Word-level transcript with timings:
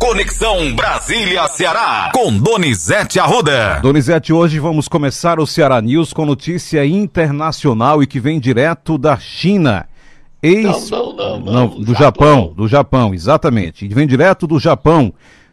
Conexão 0.00 0.74
Brasília-Ceará, 0.74 2.10
com 2.14 2.36
Donizete 2.38 3.20
Arruda. 3.20 3.80
Donizete, 3.82 4.32
hoje 4.32 4.58
vamos 4.58 4.88
começar 4.88 5.38
o 5.38 5.46
Ceará 5.46 5.78
News 5.78 6.14
com 6.14 6.24
notícia 6.24 6.86
internacional 6.86 8.02
e 8.02 8.06
que 8.06 8.18
vem 8.18 8.40
direto 8.40 8.96
da 8.96 9.18
China. 9.18 9.86
Ex... 10.42 10.88
Não, 10.88 11.14
não, 11.14 11.40
não, 11.40 11.52
não 11.52 11.68
do 11.68 11.92
Japão. 11.92 11.98
Japão, 11.98 12.52
do 12.56 12.66
Japão, 12.66 13.14
exatamente. 13.14 13.84
E 13.84 13.88
vem 13.88 14.06
direto 14.06 14.46
do 14.46 14.58
Japão. 14.58 15.12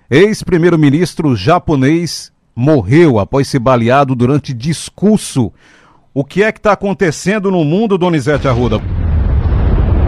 Ex-primeiro-ministro 0.10 1.36
japonês 1.36 2.32
morreu 2.55 3.20
após 3.20 3.50
ser 3.50 3.59
baleado 3.59 4.16
durante 4.16 4.54
discurso. 4.54 5.52
O 6.14 6.23
que 6.23 6.41
é 6.41 6.54
que 6.54 6.59
está 6.59 6.71
acontecendo 6.71 7.52
no 7.52 7.66
mundo, 7.66 7.98
Donizete 7.98 8.48
Arruda? 8.48 8.82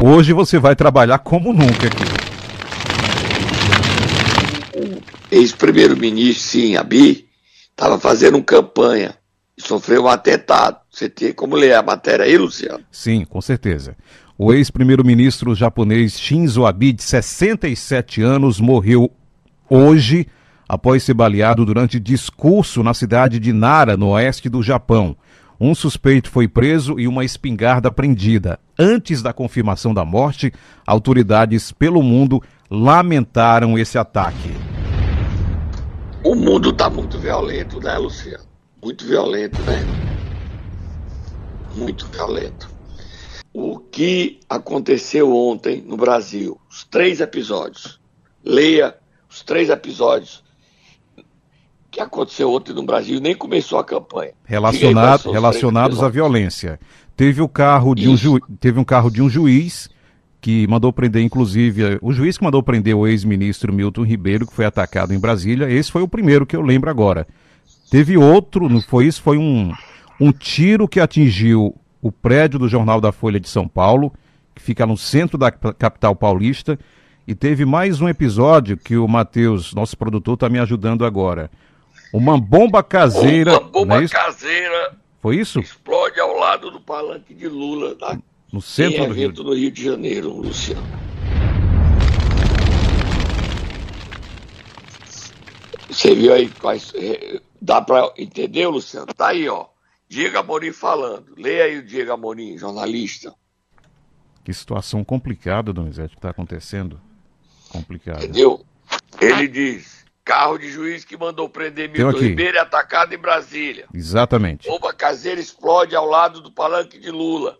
Hoje 0.02 0.32
você 0.32 0.58
vai 0.58 0.78
trabalhar 0.78 1.20
como 1.20 1.52
nunca 1.52 1.88
aqui. 1.88 2.09
Ex-primeiro-ministro, 5.32 6.44
sim, 6.44 6.76
Abi, 6.76 7.28
estava 7.70 8.00
fazendo 8.00 8.42
campanha 8.44 9.16
e 9.58 9.62
sofreu 9.62 10.04
um 10.04 10.08
atentado. 10.08 10.78
Você 10.90 11.10
tem 11.10 11.34
como 11.34 11.56
ler 11.56 11.74
a 11.74 11.84
matéria 11.84 12.26
aí, 12.26 12.38
Luciano? 12.38 12.84
Sim, 12.92 13.26
com 13.26 13.42
certeza. 13.42 13.96
O 14.38 14.54
ex-primeiro-ministro 14.54 15.54
japonês 15.54 16.20
Shinzo 16.20 16.66
Abe, 16.66 16.94
de 16.94 17.04
67 17.04 18.22
anos, 18.22 18.60
morreu 18.60 19.12
hoje 19.70 20.28
após 20.68 21.04
ser 21.04 21.14
baleado 21.14 21.66
durante 21.66 22.00
discurso 22.00 22.84
na 22.84 22.94
cidade 22.94 23.40
de 23.40 23.52
Nara, 23.52 23.98
no 23.98 24.10
oeste 24.10 24.48
do 24.48 24.64
Japão. 24.64 25.16
Um 25.60 25.76
suspeito 25.76 26.30
foi 26.30 26.48
preso 26.48 26.98
e 26.98 27.06
uma 27.06 27.26
espingarda 27.26 27.92
prendida. 27.92 28.58
Antes 28.78 29.22
da 29.22 29.34
confirmação 29.34 29.94
da 29.94 30.06
morte, 30.06 30.54
autoridades 30.88 31.74
pelo 31.74 32.02
mundo 32.02 32.42
lamentaram 32.72 33.78
esse 33.78 33.98
ataque. 33.98 34.52
O 36.24 36.36
mundo 36.36 36.72
está 36.72 36.90
muito 36.90 37.18
violento, 37.18 37.80
né, 37.80 37.98
Luciano? 37.98 38.44
Muito 38.84 39.06
violento, 39.06 39.58
né? 39.62 39.86
Muito 41.76 42.06
violento. 42.08 42.70
O 43.54 43.80
que 43.80 44.40
aconteceu 44.50 45.34
ontem 45.34 45.82
no 45.82 45.96
Brasil? 45.96 46.60
Os 46.70 46.84
três 46.84 47.22
episódios. 47.22 48.00
Leia 48.44 48.96
os 49.30 49.44
três 49.44 49.70
episódios 49.70 50.44
que 51.90 52.02
aconteceu 52.02 52.52
ontem 52.52 52.74
no 52.74 52.84
Brasil 52.84 53.20
nem 53.20 53.34
começou 53.34 53.80
a 53.80 53.84
campanha. 53.84 54.34
Relacionado, 54.44 55.32
relacionados 55.32 56.04
à 56.04 56.10
violência. 56.10 56.80
Teve 57.16 57.42
o 57.42 57.48
carro 57.48 57.96
de 57.96 58.10
um 58.10 58.18
ju, 58.18 58.40
teve 58.60 58.80
um 58.80 58.84
carro 58.84 59.10
de 59.10 59.22
um 59.22 59.30
juiz 59.30 59.90
que 60.42 60.66
mandou 60.68 60.94
prender, 60.94 61.24
inclusive, 61.24 62.00
o 62.02 62.14
juiz 62.14 62.38
que 62.38 62.44
mandou 62.44 62.64
prender 62.64 62.96
o 62.96 63.06
ex-ministro 63.08 63.74
Milton 63.74 64.04
Ribeiro, 64.04 64.48
que 64.48 64.54
foi 64.54 64.66
atacado 64.66 65.14
em 65.14 65.20
Brasília, 65.20 65.70
esse 65.70 65.92
foi 65.92 66.02
o 66.02 66.08
primeiro 66.08 66.46
que 66.46 66.56
eu 66.56 66.62
lembro 66.62 66.90
agora. 66.90 67.28
Teve 67.92 68.18
outro, 68.18 68.70
não 68.70 68.82
foi 68.82 69.08
isso? 69.08 69.22
Foi 69.22 69.38
um, 69.38 69.74
um 70.20 70.32
tiro 70.32 70.88
que 70.88 71.00
atingiu 71.00 71.76
o 72.02 72.12
prédio 72.12 72.60
do 72.60 72.70
Jornal 72.70 73.02
da 73.02 73.12
Folha 73.12 73.40
de 73.40 73.50
São 73.50 73.68
Paulo, 73.68 74.14
que 74.56 74.62
fica 74.62 74.86
no 74.86 74.98
centro 74.98 75.38
da 75.38 75.52
capital 75.52 76.16
paulista. 76.16 76.80
E 77.28 77.36
teve 77.36 77.66
mais 77.66 78.00
um 78.00 78.08
episódio 78.08 78.78
que 78.78 78.98
o 78.98 79.08
Matheus, 79.08 79.74
nosso 79.74 79.98
produtor, 79.98 80.36
está 80.36 80.50
me 80.50 80.60
ajudando 80.60 81.06
agora. 81.06 81.52
Uma 82.14 82.40
bomba 82.40 82.82
caseira. 82.82 83.60
Uma 83.60 83.70
bomba 83.70 84.04
é 84.04 84.08
caseira. 84.08 84.94
Foi 85.22 85.36
isso? 85.36 85.60
Explode 85.60 86.20
ao 86.20 86.38
lado 86.38 86.72
do 86.72 86.80
palanque 86.80 87.34
de 87.34 87.48
Lula, 87.48 87.96
na 88.00 88.18
no 88.52 88.62
centro 88.62 89.08
do 89.08 89.14
Rio. 89.14 89.32
no 89.32 89.54
Rio 89.54 89.72
de 89.72 89.84
Janeiro, 89.84 90.34
Luciano. 90.34 90.88
Você 95.90 96.16
viu 96.16 96.34
aí 96.34 96.50
quais. 96.50 96.92
É, 96.96 97.42
dá 97.62 97.82
para 97.82 98.12
entender, 98.18 98.68
Luciano? 98.68 99.08
Tá 99.08 99.30
aí, 99.30 99.48
ó. 99.50 99.68
Diego 100.08 100.38
Amorim 100.40 100.72
falando. 100.72 101.34
Leia 101.38 101.66
aí 101.66 101.78
o 101.78 101.86
Diego 101.86 102.12
Amorim, 102.12 102.58
jornalista. 102.58 103.34
Que 104.44 104.54
situação 104.54 105.04
complicada, 105.04 105.72
Donizete, 105.74 106.12
que 106.12 106.18
está 106.18 106.30
acontecendo. 106.30 107.00
Complicado. 107.70 108.24
Entendeu? 108.24 108.66
Ele 109.22 109.48
diz: 109.48 110.06
carro 110.24 110.58
de 110.58 110.72
juiz 110.72 111.06
que 111.06 111.18
mandou 111.18 111.50
prender 111.50 111.90
Milton 111.90 112.18
Ribeiro 112.18 112.58
é 112.58 112.62
atacado 112.62 113.14
em 113.14 113.18
Brasília. 113.18 113.86
Exatamente. 113.94 114.68
Bomba 114.68 114.94
caseira 114.94 115.40
explode 115.40 115.96
ao 115.96 116.06
lado 116.06 116.42
do 116.42 116.52
palanque 116.52 116.98
de 116.98 117.12
Lula 117.12 117.60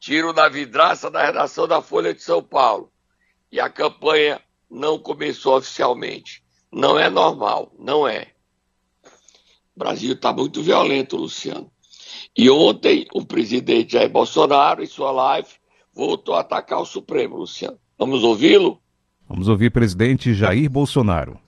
tiro 0.00 0.32
na 0.32 0.48
vidraça 0.48 1.10
da 1.10 1.24
redação 1.24 1.68
da 1.68 1.82
Folha 1.82 2.14
de 2.14 2.22
São 2.22 2.42
Paulo. 2.42 2.90
E 3.52 3.60
a 3.60 3.68
campanha 3.68 4.40
não 4.68 4.98
começou 4.98 5.58
oficialmente. 5.58 6.42
Não 6.72 6.98
é 6.98 7.10
normal, 7.10 7.72
não 7.78 8.08
é. 8.08 8.28
O 9.76 9.78
Brasil 9.78 10.14
está 10.14 10.32
muito 10.32 10.62
violento, 10.62 11.16
Luciano. 11.16 11.70
E 12.36 12.48
ontem 12.48 13.06
o 13.12 13.24
presidente 13.24 13.92
Jair 13.92 14.08
Bolsonaro, 14.08 14.82
em 14.82 14.86
sua 14.86 15.10
live, 15.10 15.48
voltou 15.92 16.34
a 16.34 16.40
atacar 16.40 16.80
o 16.80 16.86
Supremo, 16.86 17.36
Luciano. 17.36 17.78
Vamos 17.98 18.22
ouvi-lo? 18.22 18.80
Vamos 19.28 19.48
ouvir 19.48 19.70
presidente 19.70 20.32
Jair 20.32 20.70
Bolsonaro. 20.70 21.38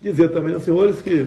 Dizer 0.00 0.28
também 0.32 0.54
aos 0.54 0.64
senhores 0.64 1.00
que 1.00 1.26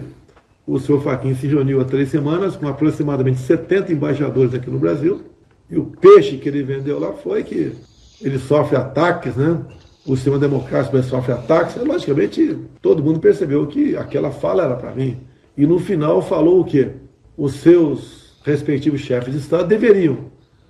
o 0.68 0.78
senhor 0.78 1.00
Faquin 1.00 1.34
se 1.34 1.46
reuniu 1.46 1.80
há 1.80 1.84
três 1.86 2.10
semanas 2.10 2.54
com 2.54 2.68
aproximadamente 2.68 3.40
70 3.40 3.90
embaixadores 3.90 4.52
aqui 4.52 4.70
no 4.70 4.78
Brasil. 4.78 5.22
E 5.70 5.78
o 5.78 5.84
peixe 5.84 6.36
que 6.36 6.46
ele 6.46 6.62
vendeu 6.62 7.00
lá 7.00 7.14
foi 7.14 7.42
que 7.42 7.72
ele 8.20 8.38
sofre 8.38 8.76
ataques, 8.76 9.34
né? 9.34 9.58
O 10.06 10.14
sistema 10.14 10.38
democrático 10.38 11.02
sofre 11.02 11.32
ataques. 11.32 11.76
E, 11.76 11.78
logicamente, 11.78 12.58
todo 12.82 13.02
mundo 13.02 13.18
percebeu 13.18 13.66
que 13.66 13.96
aquela 13.96 14.30
fala 14.30 14.64
era 14.64 14.76
para 14.76 14.94
mim. 14.94 15.16
E 15.56 15.66
no 15.66 15.78
final 15.78 16.20
falou 16.20 16.60
o 16.60 16.64
quê? 16.64 16.90
Os 17.34 17.54
seus 17.54 18.36
respectivos 18.44 19.00
chefes 19.00 19.32
de 19.32 19.40
Estado 19.40 19.66
deveriam, 19.66 20.26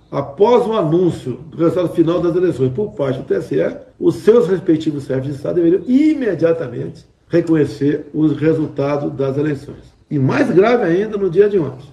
após 0.09 0.65
o 0.65 0.73
anúncio 0.73 1.33
do 1.51 1.57
resultado 1.57 1.89
final 1.89 2.21
das 2.21 2.35
eleições 2.37 2.71
por 2.71 2.93
parte 2.93 3.19
do 3.19 3.25
TSE, 3.25 3.77
os 3.99 4.15
seus 4.15 4.47
respectivos 4.47 5.05
chefes 5.05 5.25
de 5.25 5.31
Estado 5.31 5.55
deveriam 5.55 5.83
imediatamente 5.85 7.05
reconhecer 7.29 8.07
os 8.13 8.35
resultados 8.35 9.13
das 9.13 9.37
eleições. 9.37 9.93
E 10.09 10.17
mais 10.17 10.49
grave 10.49 10.83
ainda, 10.83 11.15
no 11.17 11.29
dia 11.29 11.47
de 11.47 11.59
ontem, 11.59 11.87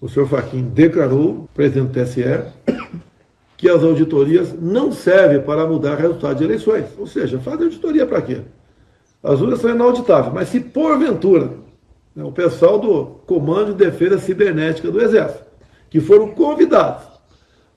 o 0.00 0.08
senhor 0.08 0.28
Faquim 0.28 0.62
declarou, 0.62 1.48
presidente 1.54 1.88
do 1.88 2.04
TSE, 2.04 2.22
que 3.56 3.68
as 3.68 3.82
auditorias 3.82 4.54
não 4.60 4.92
servem 4.92 5.40
para 5.40 5.66
mudar 5.66 5.96
resultado 5.96 6.36
de 6.36 6.44
eleições. 6.44 6.84
Ou 6.98 7.06
seja, 7.06 7.38
fazer 7.38 7.64
auditoria 7.64 8.06
para 8.06 8.20
quê? 8.20 8.42
As 9.22 9.40
urnas 9.40 9.60
são 9.60 9.70
inauditáveis, 9.70 10.32
mas 10.32 10.50
se 10.50 10.60
porventura 10.60 11.54
né, 12.14 12.22
o 12.22 12.30
pessoal 12.30 12.78
do 12.78 13.06
Comando 13.26 13.72
de 13.72 13.84
Defesa 13.84 14.18
Cibernética 14.18 14.90
do 14.90 15.00
Exército, 15.00 15.46
que 15.88 16.00
foram 16.00 16.28
convidados 16.28 17.04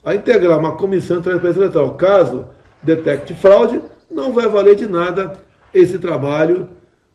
a 0.04 0.14
integrar 0.14 0.58
uma 0.58 0.76
comissão 0.76 1.18
de 1.18 1.24
transparência 1.24 1.60
eleitoral, 1.60 1.94
caso 1.94 2.46
detecte 2.82 3.34
fraude, 3.34 3.80
não 4.10 4.32
vai 4.32 4.48
valer 4.48 4.76
de 4.76 4.86
nada 4.86 5.38
esse 5.72 5.98
trabalho 5.98 6.68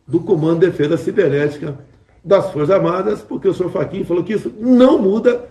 do 0.08 0.20
Comando 0.20 0.60
de 0.60 0.68
Defesa 0.68 0.98
Cibernética 0.98 1.78
das 2.24 2.52
Forças 2.52 2.72
Armadas, 2.72 3.22
porque 3.22 3.48
o 3.48 3.54
senhor 3.54 3.72
Faquim 3.72 4.04
falou 4.04 4.24
que 4.24 4.34
isso 4.34 4.52
não 4.60 5.00
muda 5.00 5.46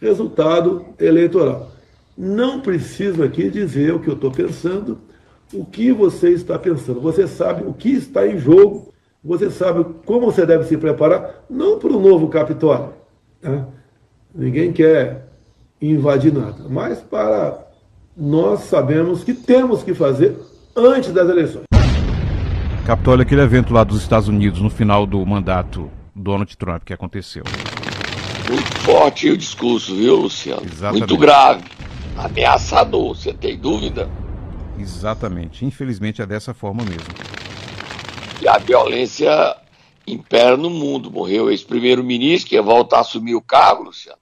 resultado 0.00 0.84
eleitoral. 0.98 1.70
Não 2.16 2.60
preciso 2.60 3.22
aqui 3.22 3.50
dizer 3.50 3.94
o 3.94 4.00
que 4.00 4.08
eu 4.08 4.14
estou 4.14 4.30
pensando, 4.30 4.98
o 5.52 5.64
que 5.64 5.92
você 5.92 6.30
está 6.30 6.58
pensando. 6.58 7.00
Você 7.00 7.26
sabe 7.26 7.64
o 7.64 7.72
que 7.72 7.90
está 7.90 8.26
em 8.26 8.38
jogo, 8.38 8.92
você 9.24 9.50
sabe 9.50 9.84
como 10.04 10.30
você 10.30 10.44
deve 10.44 10.64
se 10.64 10.76
preparar, 10.76 11.44
não 11.48 11.78
para 11.78 11.92
o 11.92 12.00
novo 12.00 12.28
Capitólio. 12.28 12.92
Né? 13.42 13.64
Ninguém 14.34 14.72
quer 14.72 15.26
invadir 15.80 16.32
nada, 16.32 16.66
mas 16.68 17.00
para 17.00 17.66
nós 18.16 18.60
sabemos 18.60 19.24
que 19.24 19.32
temos 19.32 19.82
que 19.82 19.94
fazer 19.94 20.36
antes 20.76 21.12
das 21.12 21.28
eleições. 21.28 21.79
Capitólio 22.90 23.22
é 23.22 23.24
aquele 23.24 23.42
evento 23.42 23.72
lá 23.72 23.84
dos 23.84 24.02
Estados 24.02 24.26
Unidos 24.26 24.60
no 24.60 24.68
final 24.68 25.06
do 25.06 25.24
mandato 25.24 25.88
Donald 26.12 26.56
Trump 26.56 26.82
que 26.82 26.92
aconteceu. 26.92 27.44
Muito 28.48 28.78
forte 28.80 29.30
o 29.30 29.36
discurso, 29.36 29.94
viu, 29.94 30.16
Luciano? 30.16 30.66
Exatamente. 30.66 30.98
Muito 30.98 31.16
grave. 31.16 31.62
Ameaçador, 32.16 33.14
você 33.14 33.32
tem 33.32 33.56
dúvida? 33.56 34.10
Exatamente. 34.76 35.64
Infelizmente 35.64 36.20
é 36.20 36.26
dessa 36.26 36.52
forma 36.52 36.82
mesmo. 36.82 37.06
E 38.42 38.48
a 38.48 38.58
violência 38.58 39.30
impera 40.04 40.56
no 40.56 40.68
mundo. 40.68 41.12
Morreu 41.12 41.44
o 41.44 41.50
ex-primeiro-ministro, 41.52 42.48
que 42.48 42.56
ia 42.56 42.62
voltar 42.62 42.96
a 42.96 43.00
assumir 43.02 43.36
o 43.36 43.40
cargo, 43.40 43.84
Luciano. 43.84 44.18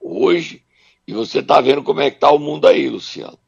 Hoje. 0.00 0.64
E 1.06 1.12
você 1.12 1.38
está 1.38 1.60
vendo 1.60 1.84
como 1.84 2.00
é 2.00 2.10
que 2.10 2.16
está 2.16 2.32
o 2.32 2.38
mundo 2.40 2.66
aí, 2.66 2.88
Luciano. 2.88 3.38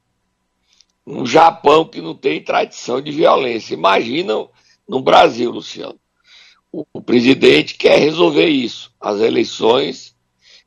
Um 1.05 1.25
Japão 1.25 1.85
que 1.85 2.01
não 2.01 2.15
tem 2.15 2.43
tradição 2.43 3.01
de 3.01 3.11
violência. 3.11 3.73
Imagina 3.73 4.47
no 4.87 5.01
Brasil, 5.01 5.51
Luciano 5.51 5.99
o 6.91 7.01
presidente 7.01 7.75
quer 7.75 7.99
resolver 7.99 8.47
isso. 8.47 8.93
As 8.99 9.21
eleições, 9.21 10.15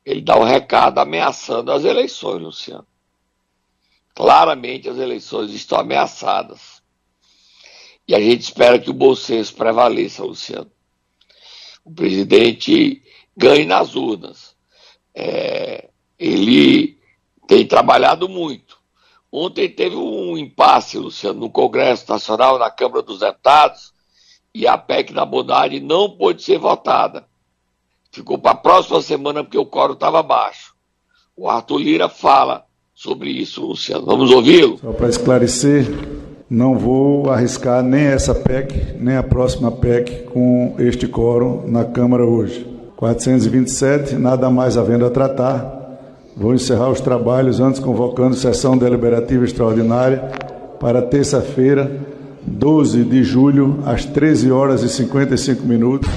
ele 0.03 0.21
dá 0.21 0.37
um 0.37 0.43
recado 0.43 0.97
ameaçando 0.99 1.71
as 1.71 1.83
eleições, 1.83 2.41
Luciano. 2.41 2.87
Claramente 4.15 4.89
as 4.89 4.97
eleições 4.97 5.51
estão 5.51 5.79
ameaçadas. 5.79 6.81
E 8.07 8.15
a 8.15 8.19
gente 8.19 8.41
espera 8.41 8.79
que 8.79 8.89
o 8.89 8.93
bom 8.93 9.15
senso 9.15 9.53
prevaleça, 9.53 10.23
Luciano. 10.23 10.71
O 11.85 11.91
presidente 11.91 13.03
ganhe 13.37 13.65
nas 13.65 13.95
urnas. 13.95 14.55
É, 15.13 15.89
ele 16.17 16.97
tem 17.47 17.67
trabalhado 17.67 18.27
muito. 18.27 18.78
Ontem 19.31 19.69
teve 19.69 19.95
um 19.95 20.37
impasse, 20.37 20.97
Luciano, 20.97 21.39
no 21.39 21.49
Congresso 21.49 22.05
Nacional, 22.09 22.57
na 22.57 22.71
Câmara 22.71 23.03
dos 23.03 23.19
Deputados, 23.19 23.93
e 24.53 24.67
a 24.67 24.77
PEC 24.77 25.13
da 25.13 25.25
bondade 25.25 25.79
não 25.79 26.09
pôde 26.09 26.41
ser 26.41 26.57
votada. 26.57 27.25
Ficou 28.11 28.39
para 28.39 28.51
a 28.51 28.55
próxima 28.55 29.01
semana 29.01 29.43
porque 29.43 29.57
o 29.57 29.65
coro 29.65 29.93
estava 29.93 30.23
baixo. 30.23 30.73
O 31.37 31.47
Arthur 31.47 31.77
Lira 31.77 32.09
fala 32.09 32.65
sobre 32.93 33.29
isso, 33.29 33.65
Luciano. 33.65 34.05
Vamos 34.05 34.31
ouvi-lo? 34.31 34.79
Só 34.79 34.91
para 34.91 35.07
esclarecer, 35.07 35.85
não 36.49 36.77
vou 36.77 37.29
arriscar 37.29 37.83
nem 37.83 38.05
essa 38.05 38.33
PEC, 38.33 38.97
nem 38.99 39.15
a 39.15 39.23
próxima 39.23 39.71
PEC 39.71 40.23
com 40.23 40.75
este 40.79 41.07
quórum 41.07 41.67
na 41.67 41.85
Câmara 41.85 42.25
hoje. 42.25 42.65
427, 42.97 44.15
nada 44.15 44.49
mais 44.49 44.75
havendo 44.75 45.05
a 45.05 45.09
tratar. 45.09 45.78
Vou 46.35 46.53
encerrar 46.53 46.89
os 46.89 47.01
trabalhos 47.01 47.59
antes 47.59 47.79
convocando 47.79 48.35
sessão 48.35 48.77
deliberativa 48.77 49.43
extraordinária 49.43 50.31
para 50.79 51.01
terça-feira, 51.01 51.91
12 52.45 53.03
de 53.03 53.23
julho, 53.23 53.79
às 53.85 54.05
13 54.05 54.51
horas 54.51 54.83
e 54.83 54.89
55 54.89 55.65
minutos. 55.65 56.09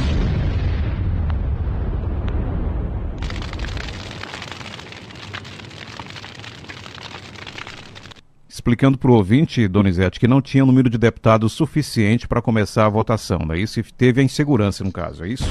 explicando 8.62 8.96
para 8.96 9.10
o 9.10 9.14
ouvinte, 9.14 9.66
Donizete, 9.66 10.20
que 10.20 10.28
não 10.28 10.40
tinha 10.40 10.64
número 10.64 10.88
de 10.88 10.96
deputados 10.96 11.52
suficiente 11.52 12.28
para 12.28 12.40
começar 12.40 12.86
a 12.86 12.88
votação, 12.88 13.40
não 13.44 13.56
é 13.56 13.58
isso? 13.58 13.80
E 13.80 13.82
teve 13.82 14.20
a 14.20 14.24
insegurança, 14.24 14.84
no 14.84 14.92
caso, 14.92 15.24
é 15.24 15.28
isso? 15.28 15.44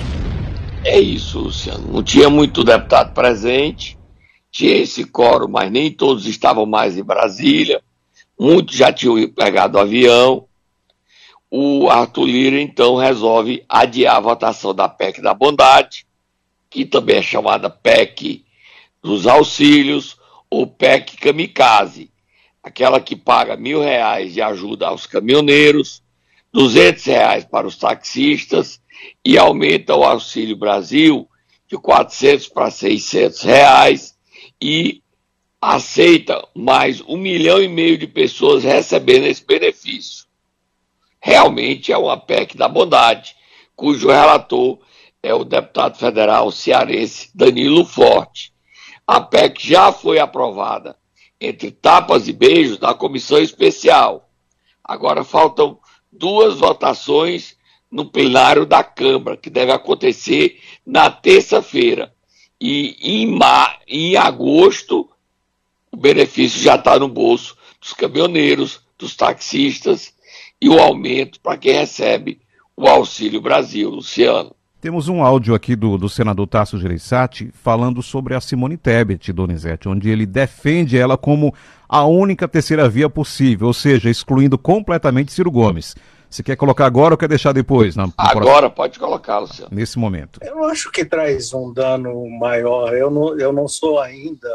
É 0.86 0.98
isso, 0.98 1.40
Luciano. 1.40 1.92
Não 1.92 2.02
tinha 2.02 2.30
muito 2.30 2.64
deputado 2.64 3.14
presente, 3.14 3.98
tinha 4.52 4.76
esse 4.76 5.06
coro, 5.06 5.48
mas 5.48 5.72
nem 5.72 5.92
todos 5.92 6.26
estavam 6.26 6.66
mais 6.66 6.98
em 6.98 7.04
Brasília, 7.04 7.82
muitos 8.40 8.76
já 8.76 8.92
tinham 8.92 9.28
pegado 9.30 9.78
o 9.78 9.82
avião. 9.82 10.48
O 11.50 11.90
Arthur 11.90 12.26
Lira, 12.26 12.62
então, 12.62 12.96
resolve 12.96 13.64
adiar 13.68 14.18
a 14.18 14.22
votação 14.22 14.74
da 14.74 14.88
PEC 14.88 15.22
da 15.22 15.34
Bondade, 15.34 16.06
que 16.70 16.86
também 16.86 17.18
é 17.18 17.22
chamada 17.22 17.70
PEC 17.70 18.46
dos 19.02 19.28
Auxílios, 19.28 20.18
ou 20.50 20.68
PEC 20.68 21.18
Kamikaze 21.18 22.12
aquela 22.64 23.02
que 23.02 23.16
paga 23.16 23.58
mil 23.58 23.82
reais 23.82 24.34
de 24.34 24.42
ajuda 24.42 24.88
aos 24.88 25.06
caminhoneiros, 25.06 26.04
duzentos 26.52 27.04
reais 27.06 27.44
para 27.44 27.66
os 27.66 27.76
taxistas 27.76 28.80
e 29.26 29.38
aumenta 29.38 29.96
o 29.96 30.04
Auxílio 30.04 30.56
Brasil 30.56 31.28
de 31.68 31.78
400 31.78 32.48
para 32.50 32.70
600 32.70 33.42
reais 33.42 34.11
e 34.62 35.02
aceita 35.60 36.48
mais 36.56 37.02
um 37.02 37.18
milhão 37.18 37.62
e 37.62 37.68
meio 37.68 37.98
de 37.98 38.08
pessoas 38.08 38.64
recebendo 38.64 39.26
esse 39.26 39.46
benefício. 39.46 40.26
Realmente 41.20 41.92
é 41.92 41.98
uma 41.98 42.18
PEC 42.18 42.56
da 42.56 42.68
bondade, 42.68 43.36
cujo 43.76 44.08
relator 44.10 44.80
é 45.22 45.34
o 45.34 45.44
deputado 45.44 45.98
federal 45.98 46.52
cearense 46.52 47.30
Danilo 47.34 47.86
Forte. 47.86 48.54
A 49.06 49.20
PEC 49.20 49.68
já 49.68 49.92
foi 49.92 50.20
aprovada 50.20 50.96
entre 51.40 51.72
tapas 51.72 52.28
e 52.28 52.34
beijos 52.34 52.80
na 52.80 52.94
comissão 52.94 53.40
especial. 53.40 54.30
Agora 54.84 55.24
faltam 55.24 55.80
duas 56.12 56.60
votações 56.60 57.58
no 57.90 58.06
plenário 58.06 58.66
da 58.66 58.84
Câmara, 58.84 59.36
que 59.36 59.50
deve 59.50 59.72
acontecer 59.72 60.60
na 60.86 61.10
terça-feira. 61.10 62.14
E 62.62 62.96
em, 63.02 63.26
ma 63.26 63.74
em 63.88 64.16
agosto, 64.16 65.10
o 65.92 65.98
benefício 65.98 66.62
já 66.62 66.76
está 66.76 67.00
no 67.00 67.08
bolso 67.08 67.58
dos 67.82 67.92
caminhoneiros, 67.92 68.82
dos 69.00 69.16
taxistas 69.16 70.14
e 70.62 70.70
o 70.70 70.80
aumento 70.80 71.40
para 71.40 71.58
quem 71.58 71.74
recebe 71.74 72.40
o 72.78 72.88
Auxílio 72.88 73.42
Brasil. 73.42 73.90
Luciano. 73.90 74.56
Temos 74.80 75.08
um 75.08 75.24
áudio 75.24 75.56
aqui 75.56 75.76
do, 75.76 75.98
do 75.98 76.08
senador 76.08 76.46
Tasso 76.48 76.78
Gereissati 76.78 77.52
falando 77.52 78.04
sobre 78.04 78.36
a 78.36 78.42
Simone 78.42 78.78
Tebet, 78.78 79.34
Donizete, 79.34 79.90
onde 79.90 80.10
ele 80.10 80.28
defende 80.28 80.98
ela 80.98 81.18
como 81.18 81.54
a 81.90 82.06
única 82.06 82.48
terceira 82.48 82.88
via 82.88 83.10
possível, 83.10 83.68
ou 83.68 83.74
seja, 83.74 84.10
excluindo 84.10 84.58
completamente 84.58 85.34
Ciro 85.34 85.50
Gomes. 85.50 85.96
Você 86.32 86.42
quer 86.42 86.56
colocar 86.56 86.86
agora 86.86 87.14
ou 87.14 87.18
quer 87.18 87.28
deixar 87.28 87.52
depois? 87.52 87.98
Na, 87.98 88.10
agora 88.18 88.70
pode 88.70 88.98
colocar, 88.98 89.40
Luciano. 89.40 89.70
Nesse 89.70 90.00
momento. 90.00 90.40
Eu 90.42 90.64
acho 90.64 90.90
que 90.90 91.04
traz 91.04 91.54
um 91.54 91.74
dano 91.74 92.26
maior. 92.30 92.96
Eu 92.96 93.12
não, 93.12 93.38
eu 93.38 93.52
não 93.52 93.68
sou 93.68 94.00
ainda. 94.00 94.50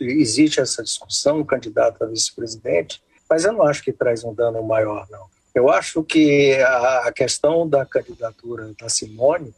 Existe 0.00 0.58
essa 0.58 0.82
discussão, 0.82 1.44
candidato 1.44 2.02
a 2.02 2.06
vice-presidente, 2.06 3.02
mas 3.28 3.44
eu 3.44 3.52
não 3.52 3.62
acho 3.62 3.84
que 3.84 3.92
traz 3.92 4.24
um 4.24 4.32
dano 4.32 4.62
maior, 4.62 5.06
não. 5.10 5.26
Eu 5.54 5.68
acho 5.68 6.02
que 6.02 6.54
a 6.54 7.12
questão 7.14 7.68
da 7.68 7.84
candidatura 7.84 8.72
da 8.80 8.88
Simone 8.88 9.54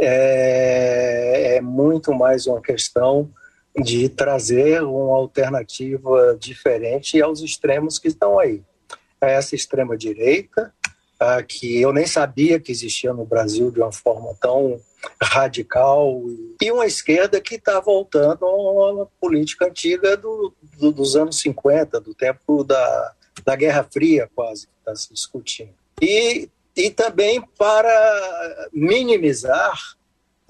é, 0.00 1.56
é 1.56 1.60
muito 1.60 2.14
mais 2.14 2.46
uma 2.46 2.62
questão 2.62 3.30
de 3.76 4.08
trazer 4.08 4.82
uma 4.82 5.16
alternativa 5.16 6.34
diferente 6.40 7.20
aos 7.20 7.42
extremos 7.42 7.98
que 7.98 8.08
estão 8.08 8.38
aí. 8.38 8.62
Essa 9.20 9.54
extrema-direita, 9.54 10.72
que 11.48 11.80
eu 11.80 11.92
nem 11.92 12.06
sabia 12.06 12.60
que 12.60 12.72
existia 12.72 13.12
no 13.12 13.24
Brasil 13.24 13.70
de 13.70 13.80
uma 13.80 13.92
forma 13.92 14.34
tão 14.40 14.80
radical, 15.22 16.22
e 16.60 16.70
uma 16.70 16.86
esquerda 16.86 17.40
que 17.40 17.56
está 17.56 17.80
voltando 17.80 18.46
uma 18.46 19.06
política 19.20 19.66
antiga 19.66 20.16
do, 20.16 20.52
do, 20.78 20.92
dos 20.92 21.16
anos 21.16 21.38
50, 21.40 22.00
do 22.00 22.14
tempo 22.14 22.64
da, 22.64 23.12
da 23.44 23.56
Guerra 23.56 23.84
Fria, 23.84 24.30
quase, 24.34 24.66
que 24.66 24.72
está 24.78 24.96
se 24.96 25.12
discutindo. 25.12 25.74
E, 26.00 26.48
e 26.76 26.90
também 26.90 27.42
para 27.58 28.68
minimizar, 28.72 29.78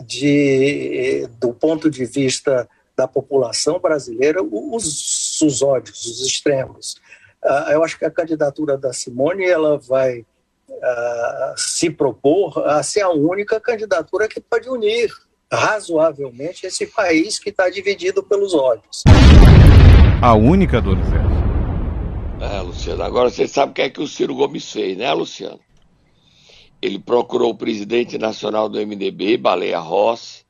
de, 0.01 1.27
do 1.39 1.53
ponto 1.53 1.91
de 1.91 2.05
vista 2.05 2.69
da 2.97 3.07
população 3.09 3.79
brasileira, 3.79 4.43
os, 4.43 5.41
os 5.41 5.63
ódios, 5.63 6.05
os 6.05 6.27
extremos. 6.27 6.95
Uh, 7.43 7.73
eu 7.73 7.85
acho 7.85 7.99
que 7.99 8.05
a 8.05 8.11
candidatura 8.11 8.77
da 8.77 8.93
Simone 8.93 9.45
ela 9.45 9.79
vai 9.79 10.25
uh, 10.69 11.55
se 11.57 11.91
propor 11.91 12.59
a 12.67 12.83
ser 12.83 13.03
a 13.03 13.11
única 13.11 13.61
candidatura 13.61 14.29
que 14.29 14.41
pode 14.41 14.69
unir 14.69 15.11
razoavelmente 15.53 16.67
esse 16.67 16.87
país 16.87 17.39
que 17.39 17.51
está 17.51 17.69
dividido 17.69 18.23
pelos 18.23 18.55
ódios. 18.55 19.03
A 20.21 20.35
única, 20.35 20.81
Donizete? 20.81 21.35
É, 22.41 22.61
Luciano. 22.61 23.03
Agora 23.03 23.31
você 23.31 23.47
sabe 23.47 23.73
o 23.73 23.75
que 23.75 23.83
é 23.83 23.91
que 23.91 24.01
o 24.01 24.09
Ciro 24.09 24.35
Gomes 24.35 24.71
fez, 24.71 24.97
né, 24.97 25.13
Luciano? 25.13 25.61
Ele 26.83 26.99
procurou 26.99 27.51
o 27.51 27.57
presidente 27.57 28.19
nacional 28.19 28.69
do 28.69 28.79
MDB, 28.79 29.39
Baleia 29.39 29.79
Rossi, 29.79 30.45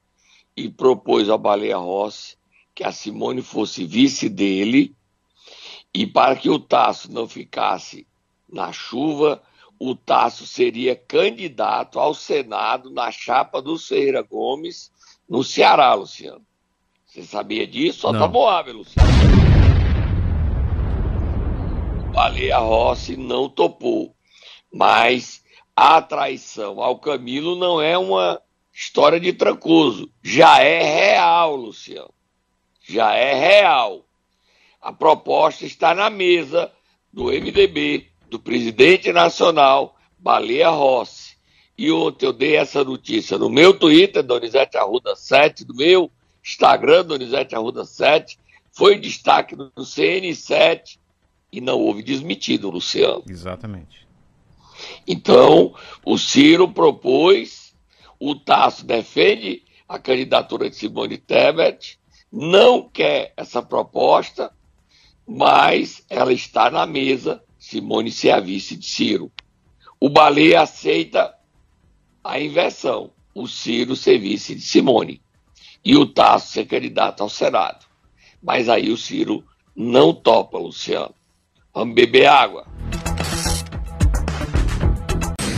e 0.56 0.68
propôs 0.68 1.28
ao 1.28 1.38
Baleia 1.38 1.76
Rossi 1.76 2.37
que 2.75 2.83
a 2.83 2.90
Simone 2.90 3.40
fosse 3.40 3.85
vice 3.85 4.28
dele, 4.28 4.94
e 5.94 6.06
para 6.06 6.35
que 6.35 6.50
o 6.50 6.59
Tasso 6.59 7.12
não 7.12 7.28
ficasse 7.28 8.04
na 8.52 8.73
chuva, 8.73 9.40
o 9.91 9.95
Tasso 9.95 10.47
seria 10.47 10.97
candidato 10.97 11.99
ao 11.99 12.14
Senado 12.14 12.91
na 12.91 13.11
chapa 13.11 13.61
do 13.61 13.79
Ferreira 13.79 14.23
Gomes, 14.23 14.91
no 15.29 15.45
Ceará, 15.45 15.93
Luciano. 15.93 16.45
Você 17.05 17.23
sabia 17.23 17.67
disso? 17.67 18.00
Só 18.00 18.12
tá 18.12 18.26
moável, 18.26 18.79
Luciano. 18.79 19.09
Baleia 22.12 22.59
Rossi 22.59 23.17
não 23.17 23.49
topou. 23.49 24.14
Mas 24.73 25.45
a 25.76 26.00
traição 26.00 26.81
ao 26.81 26.99
Camilo 26.99 27.55
não 27.55 27.81
é 27.81 27.99
uma 27.99 28.41
história 28.73 29.21
de 29.21 29.33
trancoso. 29.33 30.11
Já 30.23 30.61
é 30.61 30.83
real, 30.83 31.55
Luciano. 31.57 32.12
Já 32.83 33.14
é 33.14 33.35
real. 33.35 34.05
A 34.81 34.93
proposta 34.93 35.67
está 35.67 35.95
na 35.95 36.09
mesa 36.09 36.73
do 37.12 37.26
MDB, 37.26 38.11
do 38.35 38.41
presidente 38.41 39.12
nacional, 39.12 39.97
Baleia 40.19 40.69
Rossi. 40.69 41.37
E 41.79 41.93
ontem 41.93 42.26
eu 42.26 42.33
dei 42.33 42.57
essa 42.57 42.83
notícia 42.83 43.38
no 43.38 43.49
meu 43.49 43.79
Twitter, 43.79 44.25
Donizete 44.25 44.76
Arruda 44.76 45.14
7, 45.14 45.64
do 45.64 45.73
meu 45.73 46.11
Instagram, 46.45 47.05
Donizete 47.05 47.55
Arruda 47.55 47.85
7. 47.85 48.37
Foi 48.73 48.99
destaque 48.99 49.55
no 49.55 49.71
CN7 49.79 50.99
e 51.53 51.61
não 51.61 51.79
houve 51.79 52.03
desmentido, 52.03 52.71
Luciano. 52.71 53.23
Exatamente. 53.29 54.05
Então, 55.07 55.73
o 56.05 56.19
Ciro 56.19 56.69
propôs, 56.69 57.73
o 58.19 58.35
Tasso 58.35 58.85
defende 58.85 59.62
a 59.88 59.97
candidatura 59.97 60.69
de 60.69 60.75
Simone 60.75 61.19
Tebet, 61.19 62.00
não 62.33 62.88
quer 62.88 63.33
essa 63.37 63.62
proposta, 63.62 64.50
mas 65.25 66.05
ela 66.11 66.33
está 66.33 66.69
na 66.69 66.85
mesa, 66.85 67.41
Simone 67.64 68.11
ser 68.12 68.30
a 68.30 68.40
vice 68.40 68.76
de 68.76 68.85
Ciro. 68.85 69.33
o 69.99 70.11
Baleia 70.11 70.61
aceita 70.61 71.35
a 72.23 72.38
inversão, 72.38 73.11
o 73.35 73.49
Ciro 73.49 73.97
ser 73.97 74.18
vice 74.18 74.54
de 74.54 74.61
Simone 74.61 75.23
e 75.83 75.97
o 75.97 76.04
Tasso 76.04 76.52
ser 76.52 76.66
candidato 76.66 77.23
ao 77.23 77.30
Senado. 77.30 77.87
Mas 78.42 78.68
aí 78.68 78.90
o 78.90 78.99
Ciro 78.99 79.42
não 79.75 80.12
topa, 80.12 80.59
Luciano. 80.59 81.14
Vamos 81.73 81.94
beber 81.94 82.26
água. 82.26 82.66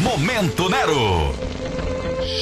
Momento 0.01 0.69
Nero. 0.69 1.35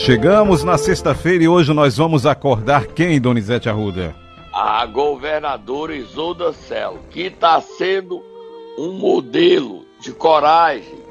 Chegamos 0.04 0.62
na 0.62 0.76
sexta-feira 0.76 1.44
e 1.44 1.48
hoje 1.48 1.72
nós 1.72 1.96
vamos 1.96 2.26
acordar 2.26 2.88
quem, 2.88 3.18
Donizete 3.18 3.70
Arruda? 3.70 4.14
A 4.52 4.84
governadora 4.84 5.96
Isolda 5.96 6.52
Celo, 6.52 7.00
que 7.10 7.22
está 7.22 7.62
sendo 7.62 8.33
um 8.76 8.92
modelo 8.92 9.84
de 10.00 10.12
coragem 10.12 11.02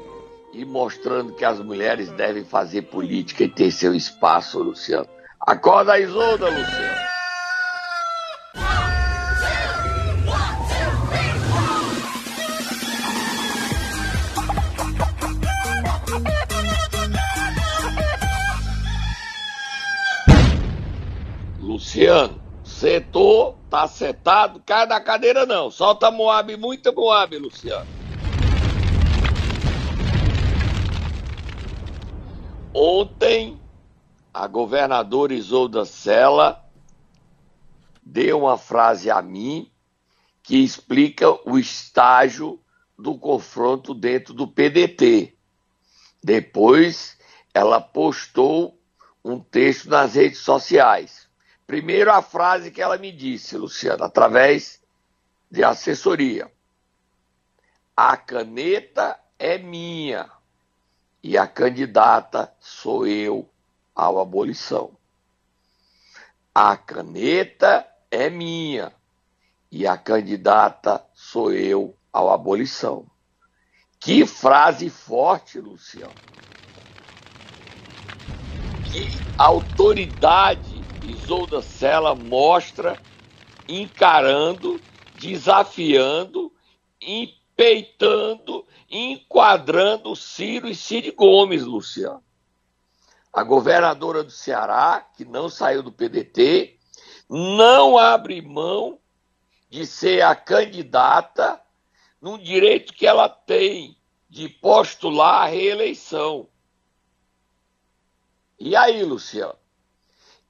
e 0.52 0.64
mostrando 0.64 1.32
que 1.32 1.44
as 1.44 1.58
mulheres 1.60 2.10
devem 2.12 2.44
fazer 2.44 2.82
política 2.82 3.44
e 3.44 3.48
ter 3.48 3.70
seu 3.70 3.94
espaço, 3.94 4.62
Luciano. 4.62 5.08
Acorda, 5.40 5.98
Isolda, 5.98 6.48
Luciano. 6.48 7.13
Setor, 22.84 23.56
tá 23.70 23.88
setado, 23.88 24.60
cai 24.60 24.86
da 24.86 25.00
cadeira 25.00 25.46
não. 25.46 25.70
Solta 25.70 26.10
Moab, 26.10 26.54
muita 26.58 26.92
Moab, 26.92 27.34
Luciano. 27.38 27.86
Ontem, 32.74 33.58
a 34.34 34.46
governadora 34.46 35.32
Isolda 35.32 35.86
Sela 35.86 36.62
deu 38.02 38.40
uma 38.40 38.58
frase 38.58 39.10
a 39.10 39.22
mim 39.22 39.72
que 40.42 40.62
explica 40.62 41.30
o 41.48 41.58
estágio 41.58 42.60
do 42.98 43.16
confronto 43.16 43.94
dentro 43.94 44.34
do 44.34 44.46
PDT. 44.46 45.34
Depois, 46.22 47.16
ela 47.54 47.80
postou 47.80 48.78
um 49.24 49.40
texto 49.40 49.88
nas 49.88 50.16
redes 50.16 50.40
sociais. 50.40 51.23
Primeiro, 51.66 52.12
a 52.12 52.20
frase 52.20 52.70
que 52.70 52.82
ela 52.82 52.98
me 52.98 53.10
disse, 53.10 53.56
Luciano, 53.56 54.04
através 54.04 54.82
de 55.50 55.64
assessoria: 55.64 56.50
A 57.96 58.16
caneta 58.16 59.18
é 59.38 59.56
minha 59.56 60.30
e 61.22 61.38
a 61.38 61.46
candidata 61.46 62.52
sou 62.60 63.06
eu 63.06 63.48
ao 63.94 64.20
abolição. 64.20 64.96
A 66.54 66.76
caneta 66.76 67.86
é 68.10 68.28
minha 68.28 68.92
e 69.70 69.86
a 69.86 69.96
candidata 69.96 71.04
sou 71.14 71.52
eu 71.52 71.96
ao 72.12 72.30
abolição. 72.30 73.06
Que 73.98 74.26
frase 74.26 74.90
forte, 74.90 75.58
Luciano. 75.58 76.12
Que 78.92 79.08
autoridade 79.38 80.73
Isolda 81.06 81.60
Sela 81.60 82.14
mostra 82.14 83.00
encarando, 83.68 84.80
desafiando, 85.16 86.52
empeitando, 87.00 88.66
enquadrando 88.90 90.16
Ciro 90.16 90.68
e 90.68 90.74
Cid 90.74 91.10
Gomes, 91.12 91.62
Luciano. 91.62 92.22
A 93.32 93.42
governadora 93.42 94.22
do 94.22 94.30
Ceará, 94.30 95.06
que 95.16 95.24
não 95.24 95.48
saiu 95.48 95.82
do 95.82 95.92
PDT, 95.92 96.78
não 97.28 97.98
abre 97.98 98.40
mão 98.40 98.98
de 99.68 99.86
ser 99.86 100.22
a 100.22 100.34
candidata 100.34 101.60
num 102.20 102.38
direito 102.38 102.94
que 102.94 103.06
ela 103.06 103.28
tem 103.28 103.98
de 104.30 104.48
postular 104.48 105.42
a 105.42 105.46
reeleição. 105.46 106.48
E 108.58 108.74
aí, 108.76 109.02
Luciano? 109.02 109.63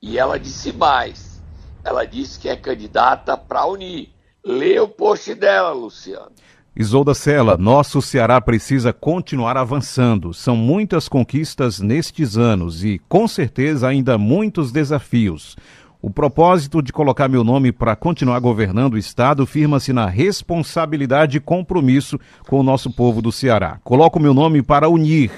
E 0.06 0.18
ela 0.18 0.38
disse 0.38 0.70
mais. 0.70 1.42
Ela 1.82 2.04
disse 2.04 2.38
que 2.38 2.46
é 2.46 2.54
candidata 2.54 3.38
para 3.38 3.64
unir. 3.64 4.11
Lê 4.44 4.78
o 4.78 4.87
post 4.87 5.34
dela, 5.34 5.73
Luciano. 5.73 6.30
Isolda 6.76 7.14
Sela, 7.14 7.56
nosso 7.56 8.02
Ceará 8.02 8.38
precisa 8.38 8.92
continuar 8.92 9.56
avançando. 9.56 10.34
São 10.34 10.56
muitas 10.56 11.08
conquistas 11.08 11.80
nestes 11.80 12.37
anos 12.37 12.84
e, 12.84 13.00
com 13.08 13.26
certeza, 13.26 13.88
ainda 13.88 14.18
muitos 14.18 14.70
desafios. 14.70 15.56
O 16.02 16.11
propósito 16.11 16.82
de 16.82 16.92
colocar 16.92 17.26
meu 17.26 17.42
nome 17.42 17.73
para 17.73 17.96
continuar 17.96 18.40
governando 18.40 18.94
o 18.94 18.99
Estado 18.99 19.46
firma-se 19.46 19.90
na 19.90 20.04
responsabilidade 20.04 21.38
e 21.38 21.40
compromisso 21.40 22.20
com 22.46 22.61
o 22.61 22.62
nosso 22.62 22.90
povo 22.90 23.23
do 23.23 23.32
Ceará. 23.32 23.80
Coloco 23.82 24.20
meu 24.20 24.34
nome 24.34 24.62
para 24.62 24.87
unir. 24.87 25.30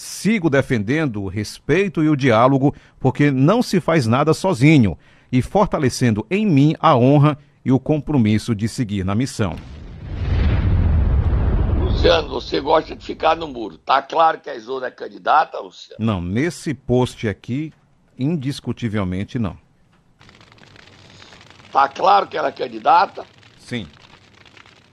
Sigo 0.00 0.48
defendendo 0.48 1.24
o 1.24 1.26
respeito 1.26 2.04
e 2.04 2.08
o 2.08 2.14
diálogo, 2.14 2.72
porque 3.00 3.32
não 3.32 3.60
se 3.60 3.80
faz 3.80 4.06
nada 4.06 4.32
sozinho, 4.32 4.96
e 5.30 5.42
fortalecendo 5.42 6.24
em 6.30 6.46
mim 6.46 6.76
a 6.78 6.94
honra 6.96 7.36
e 7.64 7.72
o 7.72 7.80
compromisso 7.80 8.54
de 8.54 8.68
seguir 8.68 9.04
na 9.04 9.16
missão. 9.16 9.56
Luciano, 11.80 12.28
você 12.28 12.60
gosta 12.60 12.94
de 12.94 13.04
ficar 13.04 13.34
no 13.34 13.48
muro. 13.48 13.76
Tá 13.76 14.00
claro 14.00 14.38
que 14.38 14.48
a 14.48 14.54
Isolda 14.54 14.86
é 14.86 14.90
candidata, 14.92 15.58
Luciano? 15.58 15.96
Não, 15.98 16.22
nesse 16.22 16.74
post 16.74 17.26
aqui, 17.26 17.72
indiscutivelmente 18.16 19.36
não. 19.36 19.58
Tá 21.72 21.88
claro 21.88 22.28
que 22.28 22.36
ela 22.36 22.50
é 22.50 22.52
candidata? 22.52 23.26
Sim. 23.58 23.88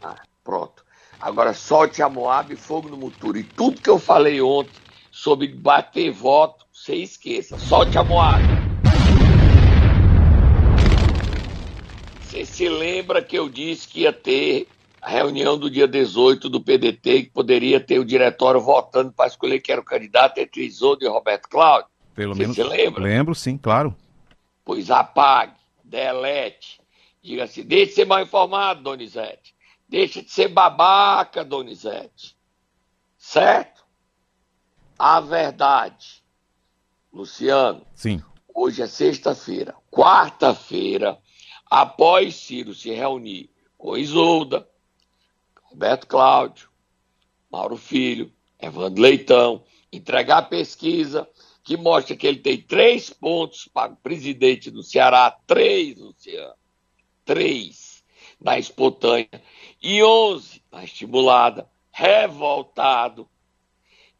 Ah, 0.01 0.15
pronto. 0.43 0.83
Agora 1.21 1.53
solte 1.53 2.01
a 2.01 2.09
Moab 2.09 2.51
e 2.51 2.57
fogo 2.57 2.89
no 2.89 2.97
muturo. 2.97 3.37
E 3.37 3.43
tudo 3.43 3.79
que 3.79 3.89
eu 3.89 3.99
falei 3.99 4.41
ontem 4.41 4.84
sobre 5.25 5.47
bater 5.47 6.11
voto, 6.11 6.67
você 6.71 6.93
esqueça. 6.97 7.57
Solte 7.57 7.97
a 7.97 8.03
Moab. 8.03 8.43
Você 12.21 12.45
se 12.45 12.69
lembra 12.69 13.23
que 13.23 13.35
eu 13.35 13.49
disse 13.49 13.87
que 13.87 14.01
ia 14.01 14.13
ter 14.13 14.67
a 15.01 15.09
reunião 15.09 15.57
do 15.57 15.67
dia 15.67 15.87
18 15.87 16.47
do 16.47 16.61
PDT, 16.61 17.23
que 17.23 17.29
poderia 17.31 17.79
ter 17.79 17.97
o 17.97 18.05
diretório 18.05 18.61
votando 18.61 19.11
para 19.13 19.25
escolher 19.25 19.59
quem 19.61 19.73
era 19.73 19.81
o 19.81 19.85
candidato 19.85 20.37
entre 20.37 20.63
Isoldo 20.63 21.03
e 21.03 21.07
Roberto 21.07 21.49
Cláudio. 21.49 21.89
Pelo 22.13 22.35
Você 22.35 22.41
menos. 22.41 22.55
se 22.55 22.63
lembra? 22.63 23.01
Lembro, 23.01 23.33
sim, 23.33 23.57
claro. 23.57 23.95
Pois 24.63 24.91
apague, 24.91 25.55
delete. 25.83 26.79
Diga 27.23 27.45
assim, 27.45 27.63
deixe 27.63 27.87
de 27.87 27.91
ser 27.93 28.05
mal 28.05 28.21
informado, 28.21 28.83
Donizete. 28.83 29.55
Deixe 29.89 30.21
de 30.21 30.29
ser 30.29 30.49
babaca, 30.49 31.43
Donizete. 31.43 32.35
Certo? 33.17 33.74
A 34.97 35.19
verdade. 35.19 36.23
Luciano, 37.11 37.85
Sim. 37.93 38.21
Hoje 38.53 38.81
é 38.81 38.87
sexta-feira. 38.87 39.75
Quarta-feira, 39.91 41.17
após 41.69 42.35
Ciro 42.35 42.73
se 42.73 42.89
reunir 42.89 43.49
com 43.77 43.97
Isolda, 43.97 44.65
Roberto 45.63 46.07
Cláudio, 46.07 46.69
Mauro 47.51 47.75
Filho, 47.75 48.31
Evandro 48.57 49.01
Leitão, 49.01 49.65
entregar 49.91 50.37
a 50.37 50.41
pesquisa 50.41 51.29
que 51.65 51.75
mostra 51.75 52.15
que 52.15 52.25
ele 52.25 52.39
tem 52.39 52.61
três 52.61 53.09
pontos 53.09 53.67
para 53.67 53.91
o 53.91 53.97
presidente 53.97 54.71
do 54.71 54.83
Ceará, 54.83 55.37
três, 55.45 55.97
Luciano, 55.97 56.53
três 57.25 58.03
na 58.39 58.57
espontânea 58.57 59.41
e 59.81 60.01
onze 60.01 60.63
na 60.71 60.83
estimulada, 60.83 61.69
revoltado. 61.91 63.29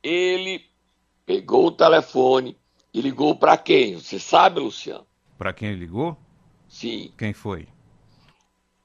Ele 0.06 0.64
pegou 1.26 1.66
o 1.66 1.72
telefone 1.72 2.56
e 2.94 3.02
ligou 3.02 3.36
para 3.36 3.58
quem? 3.58 3.96
Você 3.96 4.20
sabe, 4.20 4.60
Luciano? 4.60 5.08
Para 5.36 5.52
quem 5.52 5.70
ele 5.70 5.80
ligou? 5.80 6.16
Sim, 6.70 7.12
Quem 7.18 7.34
foi? 7.34 7.68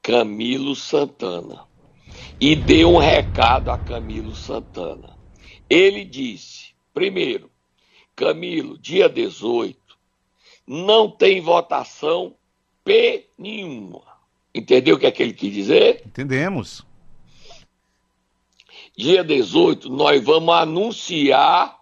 Camilo 0.01 0.75
Santana. 0.75 1.67
E 2.39 2.55
deu 2.55 2.89
um 2.89 2.97
recado 2.97 3.69
a 3.69 3.77
Camilo 3.77 4.33
Santana. 4.33 5.15
Ele 5.69 6.03
disse: 6.03 6.73
primeiro, 6.91 7.51
Camilo, 8.15 8.79
dia 8.79 9.07
18, 9.07 9.77
não 10.65 11.07
tem 11.07 11.39
votação 11.39 12.35
P 12.83 13.27
nenhuma. 13.37 14.01
Entendeu 14.55 14.95
o 14.95 14.99
que 14.99 15.05
é 15.05 15.11
que 15.11 15.21
ele 15.21 15.33
quis 15.33 15.53
dizer? 15.53 16.01
Entendemos. 16.03 16.83
Dia 18.97 19.23
18, 19.23 19.89
nós 19.89 20.21
vamos 20.21 20.53
anunciar 20.53 21.79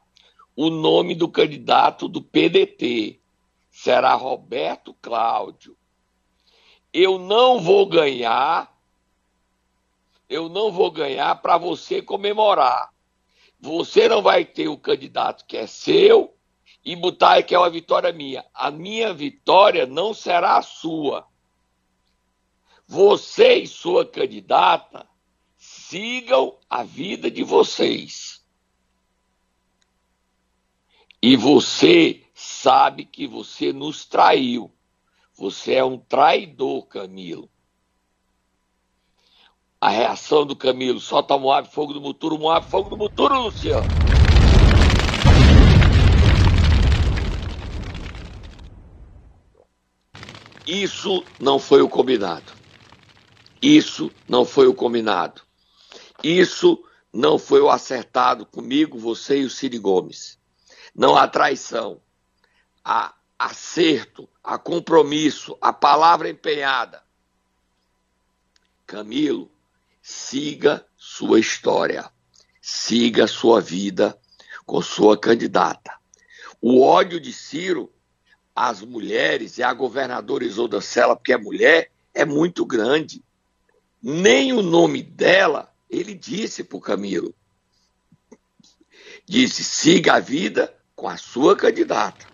o 0.55 0.69
nome 0.69 1.15
do 1.15 1.27
candidato 1.27 2.07
do 2.07 2.21
PDT. 2.21 3.19
Será 3.71 4.13
Roberto 4.13 4.93
Cláudio. 5.01 5.75
Eu 6.93 7.17
não 7.17 7.59
vou 7.59 7.87
ganhar, 7.87 8.71
eu 10.29 10.47
não 10.49 10.71
vou 10.71 10.91
ganhar 10.91 11.33
para 11.41 11.57
você 11.57 11.99
comemorar. 11.99 12.93
você 13.59 14.07
não 14.07 14.21
vai 14.21 14.45
ter 14.45 14.67
o 14.67 14.77
candidato 14.77 15.45
que 15.45 15.57
é 15.57 15.65
seu 15.65 16.33
e 16.85 16.95
botar 16.95 17.41
que 17.41 17.55
é 17.55 17.59
uma 17.59 17.71
vitória 17.71 18.13
minha. 18.13 18.45
A 18.53 18.69
minha 18.69 19.11
vitória 19.13 19.87
não 19.87 20.13
será 20.13 20.57
a 20.57 20.61
sua. 20.61 21.27
Você 22.87 23.55
e 23.55 23.67
sua 23.67 24.05
candidata 24.05 25.08
sigam 25.89 26.55
a 26.69 26.83
vida 26.83 27.31
de 27.31 27.43
vocês. 27.43 28.45
E 31.19 31.35
você 31.35 32.21
sabe 32.31 33.05
que 33.05 33.25
você 33.25 33.73
nos 33.73 34.05
traiu. 34.05 34.71
Você 35.35 35.73
é 35.73 35.83
um 35.83 35.97
traidor, 35.97 36.85
Camilo. 36.85 37.49
A 39.81 39.89
reação 39.89 40.45
do 40.45 40.55
Camilo, 40.55 40.99
solta 40.99 41.35
Moab, 41.39 41.67
fogo 41.67 41.93
do 41.93 42.01
Muturo, 42.01 42.37
Moab, 42.37 42.67
fogo 42.67 42.91
do 42.91 42.97
Muturo, 42.97 43.41
Luciano. 43.41 43.87
Isso 50.67 51.23
não 51.39 51.57
foi 51.57 51.81
o 51.81 51.89
combinado. 51.89 52.53
Isso 53.59 54.11
não 54.27 54.45
foi 54.45 54.67
o 54.67 54.73
combinado. 54.73 55.48
Isso 56.23 56.83
não 57.13 57.39
foi 57.39 57.61
o 57.61 57.69
acertado 57.69 58.45
comigo, 58.45 58.97
você 58.97 59.39
e 59.39 59.45
o 59.45 59.49
Cid 59.49 59.77
Gomes. 59.79 60.37
Não 60.93 61.15
há 61.15 61.27
traição. 61.27 62.01
Há 62.83 63.13
acerto, 63.37 64.27
há 64.43 64.57
compromisso, 64.57 65.57
a 65.61 65.71
palavra 65.71 66.29
empenhada. 66.29 67.03
Camilo, 68.85 69.49
siga 70.01 70.85
sua 70.97 71.39
história. 71.39 72.11
Siga 72.61 73.25
sua 73.25 73.61
vida 73.61 74.19
com 74.65 74.81
sua 74.81 75.17
candidata. 75.17 75.97
O 76.61 76.81
ódio 76.81 77.19
de 77.19 77.31
Ciro 77.31 77.91
às 78.53 78.81
mulheres 78.81 79.57
e 79.57 79.63
à 79.63 79.73
governadora 79.73 80.43
Isolda 80.43 80.81
Sela, 80.81 81.15
porque 81.15 81.33
é 81.33 81.37
mulher, 81.37 81.91
é 82.13 82.25
muito 82.25 82.65
grande. 82.65 83.23
Nem 84.01 84.51
o 84.53 84.61
nome 84.61 85.01
dela 85.01 85.73
ele 85.89 86.13
disse 86.13 86.63
para 86.63 86.77
o 86.77 86.81
Camilo. 86.81 87.33
Disse: 89.25 89.63
siga 89.63 90.15
a 90.15 90.19
vida 90.19 90.73
com 90.95 91.07
a 91.07 91.17
sua 91.17 91.55
candidata. 91.55 92.27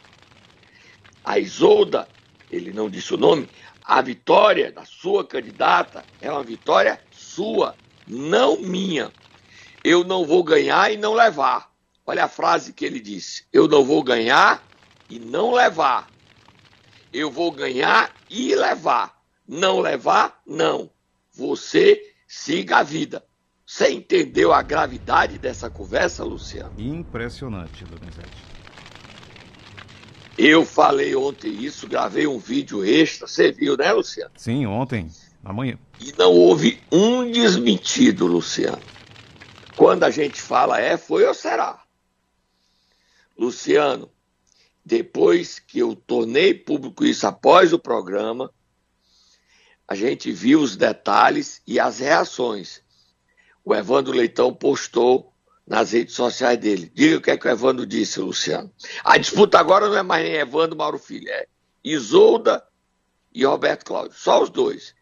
A 1.24 1.40
Isolda, 1.40 2.08
ele 2.52 2.72
não 2.72 2.90
disse 2.90 3.14
o 3.14 3.18
nome, 3.18 3.50
a 3.84 4.02
vitória 4.02 4.72
da 4.72 4.86
sua 4.86 5.26
candidata 5.26 6.04
é 6.22 6.32
uma 6.32 6.44
vitória 6.44 7.00
sua, 7.12 7.76
não 8.08 8.60
minha. 8.60 9.12
Eu 9.84 10.04
não 10.04 10.26
vou 10.26 10.44
ganhar 10.44 10.92
e 10.92 10.98
não 10.98 11.14
levar. 11.14 11.72
Olha 12.06 12.26
a 12.26 12.30
frase 12.30 12.74
que 12.74 12.86
ele 12.86 13.00
disse: 13.00 13.46
Eu 13.54 13.68
não 13.68 13.84
vou 13.84 14.04
ganhar 14.04 14.64
e 15.10 15.20
não 15.20 15.54
levar. 15.54 16.10
Eu 17.14 17.32
vou 17.32 17.52
ganhar 17.52 18.14
e 18.30 18.56
levar. 18.56 19.16
Não 19.48 19.80
levar, 19.80 20.42
não. 20.46 20.90
Você 21.32 22.14
siga 22.28 22.78
a 22.78 22.84
vida. 22.84 23.24
Você 23.66 23.90
entendeu 23.90 24.54
a 24.54 24.62
gravidade 24.62 25.40
dessa 25.40 25.72
conversa, 25.72 26.24
Luciano? 26.24 26.74
Impressionante, 26.78 27.84
Donizete. 27.84 28.56
Eu 30.38 30.64
falei 30.64 31.16
ontem 31.16 31.50
isso, 31.64 31.88
gravei 31.88 32.28
um 32.28 32.38
vídeo 32.38 32.86
extra, 32.86 33.26
você 33.26 33.52
viu, 33.52 33.76
né, 33.76 33.92
Luciano? 33.92 34.32
Sim, 34.38 34.68
ontem, 34.68 35.10
amanhã. 35.44 35.80
E 36.00 36.14
não 36.18 36.32
houve 36.32 36.80
um 36.92 37.32
desmentido, 37.32 38.28
Luciano. 38.28 38.82
Quando 39.76 40.04
a 40.04 40.12
gente 40.12 40.40
fala 40.40 40.80
é, 40.80 40.96
foi 40.96 41.26
ou 41.26 41.34
será? 41.34 41.82
Luciano, 43.38 44.12
depois 44.86 45.58
que 45.58 45.80
eu 45.80 45.96
tornei 45.96 46.54
público 46.54 47.04
isso 47.04 47.26
após 47.26 47.74
o 47.74 47.80
programa, 47.80 48.52
a 49.88 49.96
gente 49.96 50.32
viu 50.32 50.62
os 50.62 50.76
detalhes 50.76 51.62
e 51.66 51.80
as 51.80 52.00
reações 52.00 52.85
o 53.66 53.74
Evandro 53.74 54.14
Leitão 54.14 54.54
postou 54.54 55.34
nas 55.68 55.92
redes 55.92 56.14
sociais 56.14 56.60
dele. 56.60 56.92
Diga 56.94 57.18
o 57.18 57.22
que 57.22 57.32
é 57.32 57.38
que 57.38 57.48
o 57.48 57.52
Evandro 57.52 57.86
disse, 57.86 58.20
Luciano. 58.20 58.72
A 59.04 59.18
disputa 59.18 59.60
agora 59.60 59.90
não 59.90 59.98
é 59.98 60.04
mais 60.04 60.24
nem 60.24 60.36
Evandro 60.36 60.78
Mauro 60.78 61.00
Filho, 61.00 61.28
é 61.28 61.48
Isolda 61.84 62.64
e 63.34 63.44
Roberto 63.44 63.84
Cláudio. 63.84 64.16
Só 64.16 64.44
os 64.44 64.52
dois. 64.52 64.94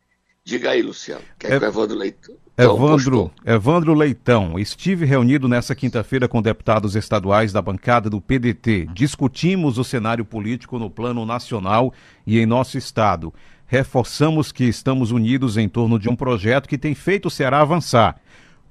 Diga 0.45 0.71
aí, 0.71 0.81
Luciano, 0.81 1.21
o 1.21 1.39
que 1.39 1.47
é, 1.47 1.55
é 1.55 1.59
que 1.59 1.65
o 1.65 1.67
Evandro 1.67 1.97
Leitão. 1.97 2.35
Evandro, 2.55 3.31
Evandro 3.45 3.93
Leitão, 3.93 4.59
estive 4.59 5.05
reunido 5.05 5.47
nessa 5.47 5.73
quinta-feira 5.73 6.27
com 6.27 6.41
deputados 6.41 6.95
estaduais 6.95 7.51
da 7.51 7.61
bancada 7.61 8.09
do 8.09 8.21
PDT. 8.21 8.89
Discutimos 8.93 9.77
o 9.77 9.83
cenário 9.83 10.23
político 10.23 10.77
no 10.77 10.89
plano 10.89 11.25
nacional 11.25 11.93
e 12.27 12.39
em 12.39 12.45
nosso 12.45 12.77
estado. 12.77 13.33
Reforçamos 13.65 14.51
que 14.51 14.65
estamos 14.65 15.11
unidos 15.11 15.57
em 15.57 15.67
torno 15.67 15.97
de 15.97 16.07
um 16.09 16.15
projeto 16.15 16.69
que 16.69 16.77
tem 16.77 16.93
feito 16.93 17.25
o 17.25 17.31
Ceará 17.31 17.61
avançar. 17.61 18.21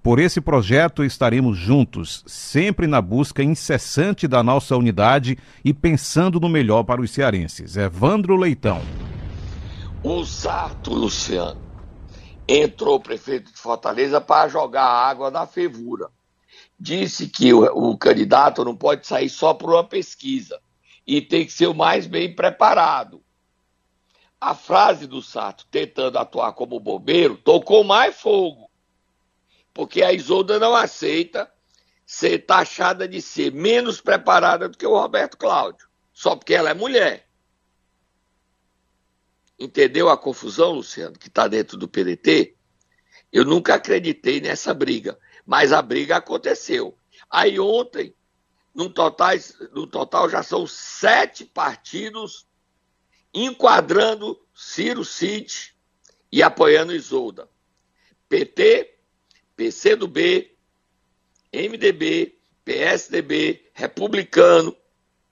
Por 0.02 0.18
esse 0.18 0.40
projeto 0.40 1.04
estaremos 1.04 1.56
juntos, 1.56 2.24
sempre 2.26 2.88
na 2.88 3.00
busca 3.00 3.40
incessante 3.40 4.26
da 4.26 4.42
nossa 4.42 4.76
unidade 4.76 5.38
e 5.64 5.72
pensando 5.72 6.40
no 6.40 6.48
melhor 6.48 6.82
para 6.82 7.00
os 7.00 7.12
cearenses. 7.12 7.76
Evandro 7.76 8.34
Leitão. 8.34 8.82
O 10.02 10.24
Sarto, 10.24 10.92
Luciano, 10.92 11.62
entrou 12.48 12.96
o 12.96 13.00
prefeito 13.00 13.52
de 13.52 13.56
Fortaleza 13.56 14.20
para 14.20 14.48
jogar 14.48 14.84
água 14.84 15.30
na 15.30 15.46
fervura. 15.46 16.08
Disse 16.76 17.28
que 17.28 17.54
o, 17.54 17.62
o 17.62 17.96
candidato 17.96 18.64
não 18.64 18.74
pode 18.74 19.06
sair 19.06 19.28
só 19.28 19.54
por 19.54 19.70
uma 19.70 19.84
pesquisa 19.84 20.58
e 21.06 21.22
tem 21.22 21.46
que 21.46 21.52
ser 21.52 21.68
o 21.68 21.74
mais 21.74 22.08
bem 22.08 22.34
preparado. 22.34 23.22
A 24.40 24.52
frase 24.52 25.06
do 25.06 25.22
Sarto, 25.22 25.64
tentando 25.70 26.18
atuar 26.18 26.54
como 26.54 26.80
bombeiro, 26.80 27.36
tocou 27.36 27.84
mais 27.84 28.20
fogo 28.20 28.71
porque 29.74 30.02
a 30.02 30.12
Isolda 30.12 30.58
não 30.58 30.74
aceita 30.74 31.50
ser 32.04 32.40
taxada 32.40 33.08
de 33.08 33.22
ser 33.22 33.52
menos 33.52 34.00
preparada 34.00 34.68
do 34.68 34.76
que 34.76 34.86
o 34.86 34.98
Roberto 34.98 35.36
Cláudio, 35.36 35.88
só 36.12 36.36
porque 36.36 36.54
ela 36.54 36.70
é 36.70 36.74
mulher. 36.74 37.28
Entendeu 39.58 40.08
a 40.08 40.18
confusão, 40.18 40.72
Luciano, 40.72 41.18
que 41.18 41.28
está 41.28 41.46
dentro 41.46 41.76
do 41.76 41.88
PDT? 41.88 42.56
Eu 43.32 43.44
nunca 43.44 43.74
acreditei 43.74 44.40
nessa 44.40 44.74
briga, 44.74 45.18
mas 45.46 45.72
a 45.72 45.80
briga 45.80 46.16
aconteceu. 46.16 46.98
Aí 47.30 47.58
ontem, 47.58 48.14
no 48.74 48.90
total, 48.90 49.30
no 49.72 49.86
total 49.86 50.28
já 50.28 50.42
são 50.42 50.66
sete 50.66 51.44
partidos 51.44 52.46
enquadrando 53.32 54.38
Ciro 54.54 55.04
Cid 55.04 55.74
e 56.30 56.42
apoiando 56.42 56.92
Isolda. 56.92 57.48
PT, 58.28 58.91
PCdoB, 59.56 60.50
MDB, 61.52 62.34
PSDB, 62.64 63.70
Republicano. 63.74 64.74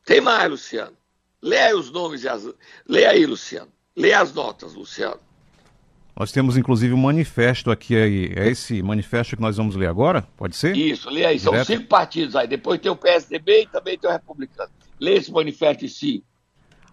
Tem 0.04 0.20
mais, 0.20 0.50
Luciano. 0.50 0.96
Leia 1.42 1.66
aí 1.66 1.74
os 1.74 1.90
nomes, 1.90 2.26
as... 2.26 2.48
leia 2.86 3.10
aí, 3.10 3.24
Luciano. 3.24 3.70
Leia 3.96 4.20
as 4.20 4.32
notas, 4.32 4.74
Luciano. 4.74 5.20
Nós 6.16 6.32
temos 6.32 6.56
inclusive 6.56 6.92
um 6.92 6.98
manifesto 6.98 7.70
aqui 7.70 7.96
aí. 7.96 8.32
É 8.36 8.48
esse 8.48 8.82
manifesto 8.82 9.36
que 9.36 9.42
nós 9.42 9.56
vamos 9.56 9.74
ler 9.74 9.86
agora? 9.86 10.22
Pode 10.36 10.54
ser? 10.54 10.76
Isso, 10.76 11.08
leia 11.08 11.28
aí. 11.28 11.38
São 11.38 11.64
cinco 11.64 11.86
partidos 11.86 12.36
aí. 12.36 12.46
Depois 12.46 12.78
tem 12.78 12.90
o 12.90 12.96
PSDB 12.96 13.62
e 13.62 13.66
também 13.66 13.98
tem 13.98 14.10
o 14.10 14.12
Republicano. 14.12 14.70
Leia 14.98 15.16
esse 15.16 15.32
manifesto 15.32 15.84
em 15.84 15.88
si. 15.88 16.24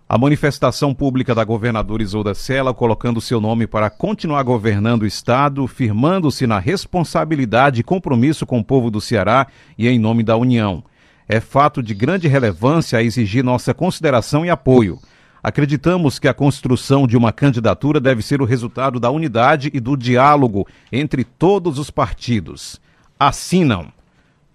A 0.10 0.18
manifestação 0.18 0.94
pública 0.94 1.36
da 1.36 1.44
governadora 1.44 2.02
Isolda 2.02 2.34
Sela 2.34 2.74
colocando 2.74 3.20
seu 3.20 3.42
nome 3.42 3.68
para 3.68 3.90
continuar 3.90 4.42
governando 4.44 5.02
o 5.02 5.06
Estado, 5.06 5.68
firmando-se 5.68 6.48
na 6.48 6.60
responsabilidade 6.60 7.82
e 7.82 7.84
compromisso 7.84 8.46
com 8.46 8.58
o 8.58 8.64
povo 8.64 8.90
do 8.90 9.02
Ceará 9.02 9.48
e 9.78 9.86
em 9.86 10.00
nome 10.00 10.24
da 10.24 10.38
União. 10.38 10.82
É 11.28 11.42
fato 11.42 11.84
de 11.84 11.94
grande 11.94 12.26
relevância 12.26 12.98
a 12.98 13.04
exigir 13.04 13.44
nossa 13.44 13.74
consideração 13.74 14.46
e 14.46 14.50
apoio. 14.50 14.98
Acreditamos 15.44 16.20
que 16.20 16.30
a 16.30 16.34
construção 16.34 17.06
de 17.06 17.18
uma 17.18 17.34
candidatura 17.34 18.00
deve 18.00 18.22
ser 18.22 18.42
o 18.42 18.46
resultado 18.46 19.02
da 19.02 19.12
unidade 19.12 19.70
e 19.74 19.80
do 19.82 19.98
diálogo 19.98 20.66
entre 20.90 21.26
todos 21.26 21.78
os 21.78 21.92
partidos. 21.92 22.80
Assinam 23.20 23.92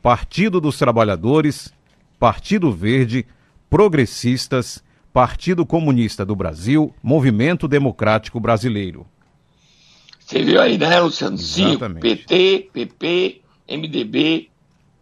Partido 0.00 0.62
dos 0.62 0.78
Trabalhadores, 0.78 1.74
Partido 2.18 2.72
Verde, 2.72 3.26
Progressistas, 3.68 4.82
Partido 5.12 5.66
Comunista 5.66 6.24
do 6.24 6.34
Brasil, 6.34 6.94
Movimento 7.02 7.68
Democrático 7.68 8.40
Brasileiro. 8.40 9.06
Você 10.18 10.42
viu 10.42 10.60
aí, 10.60 10.78
né, 10.78 10.98
Luciano? 11.00 11.36
Cinco, 11.36 11.88
PT, 12.00 12.70
PP, 12.72 13.42
MDB, 13.68 14.48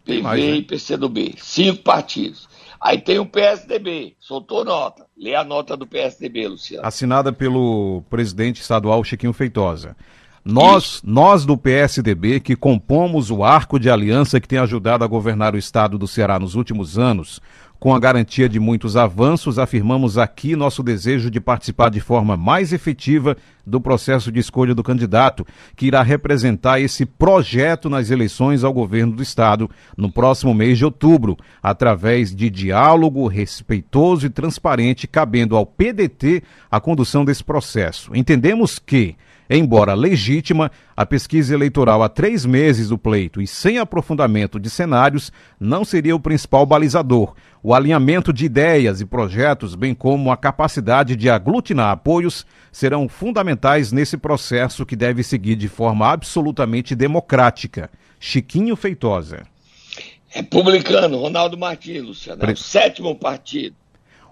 PV 0.05 0.23
mais, 0.23 0.45
né? 0.45 0.51
e 0.57 0.63
PCdoB. 0.63 1.35
Cinco 1.39 1.83
partidos. 1.83 2.49
Aí 2.81 2.99
tem 2.99 3.19
o 3.19 3.27
PSDB, 3.27 4.17
soltou 4.19 4.65
nota. 4.65 5.07
Lê 5.17 5.35
a 5.35 5.45
nota 5.45 5.77
do 5.77 5.87
PSDB, 5.87 6.49
Luciano. 6.49 6.85
Assinada 6.85 7.33
pelo 7.33 8.03
presidente 8.09 8.61
estadual 8.61 9.05
Chiquinho 9.05 9.35
Feitosa. 9.35 9.95
Nós, 10.45 11.03
nós 11.05 11.45
do 11.45 11.57
PSDB, 11.57 12.41
que 12.41 12.57
compomos 12.57 13.31
o 13.31 13.45
arco 13.45 13.79
de 13.79 13.91
aliança 13.91 14.41
que 14.41 14.49
tem 14.49 14.59
ajudado 14.59 15.05
a 15.05 15.07
governar 15.07 15.55
o 15.55 15.59
estado 15.59 15.99
do 15.99 16.09
Ceará 16.09 16.39
nos 16.39 16.55
últimos 16.55 16.99
anos, 16.99 17.43
com 17.81 17.95
a 17.95 17.99
garantia 17.99 18.47
de 18.47 18.61
muitos 18.61 18.95
avanços, 18.95 19.59
afirmamos 19.59 20.19
aqui 20.19 20.55
nosso 20.55 20.83
desejo 20.83 21.31
de 21.31 21.41
participar 21.41 21.91
de 21.91 21.99
forma 21.99 22.37
mais 22.37 22.75
efetiva 22.75 23.37
do 23.67 23.81
processo 23.81 24.31
de 24.31 24.39
escolha 24.39 24.75
do 24.75 24.83
candidato, 24.83 25.47
que 25.75 25.87
irá 25.87 26.03
representar 26.03 26.79
esse 26.79 27.07
projeto 27.07 27.89
nas 27.89 28.11
eleições 28.11 28.65
ao 28.65 28.73
governo 28.73 29.17
do 29.17 29.23
Estado 29.23 29.71
no 29.97 30.13
próximo 30.13 30.53
mês 30.55 30.77
de 30.77 30.85
outubro, 30.85 31.39
através 31.63 32.35
de 32.35 32.51
diálogo 32.51 33.27
respeitoso 33.27 34.27
e 34.27 34.31
transparente, 34.31 35.07
cabendo 35.07 35.57
ao 35.57 35.65
PDT 35.65 36.43
a 36.71 36.81
condução 36.81 37.25
desse 37.25 37.43
processo. 37.43 38.15
Entendemos 38.15 38.79
que 38.79 39.17
Embora 39.53 39.95
legítima, 39.95 40.71
a 40.97 41.05
pesquisa 41.05 41.53
eleitoral 41.53 42.05
há 42.05 42.09
três 42.09 42.47
meses 42.47 42.91
do 42.91 42.97
pleito 42.97 43.43
e 43.43 43.49
sem 43.49 43.79
aprofundamento 43.79 44.61
de 44.61 44.71
cenários 44.71 45.33
não 45.59 45.85
seria 45.85 46.15
o 46.15 46.21
principal 46.21 46.65
balizador. 46.65 47.35
O 47.61 47.75
alinhamento 47.75 48.33
de 48.33 48.45
ideias 48.45 49.01
e 49.01 49.05
projetos, 49.05 49.75
bem 49.75 49.93
como 49.93 50.31
a 50.31 50.37
capacidade 50.37 51.17
de 51.17 51.29
aglutinar 51.29 51.91
apoios, 51.91 52.47
serão 52.71 53.09
fundamentais 53.09 53.91
nesse 53.91 54.17
processo 54.17 54.87
que 54.87 54.95
deve 54.95 55.25
seguir 55.25 55.57
de 55.57 55.67
forma 55.67 56.09
absolutamente 56.09 56.95
democrática. 56.95 57.91
Chiquinho 58.21 58.77
Feitosa. 58.77 59.43
Republicano, 60.29 61.19
Ronaldo 61.19 61.59
Martins, 61.59 62.05
Luciano, 62.05 62.39
Pre... 62.39 62.51
é 62.51 62.55
o 62.55 62.57
sétimo 62.57 63.17
partido. 63.17 63.75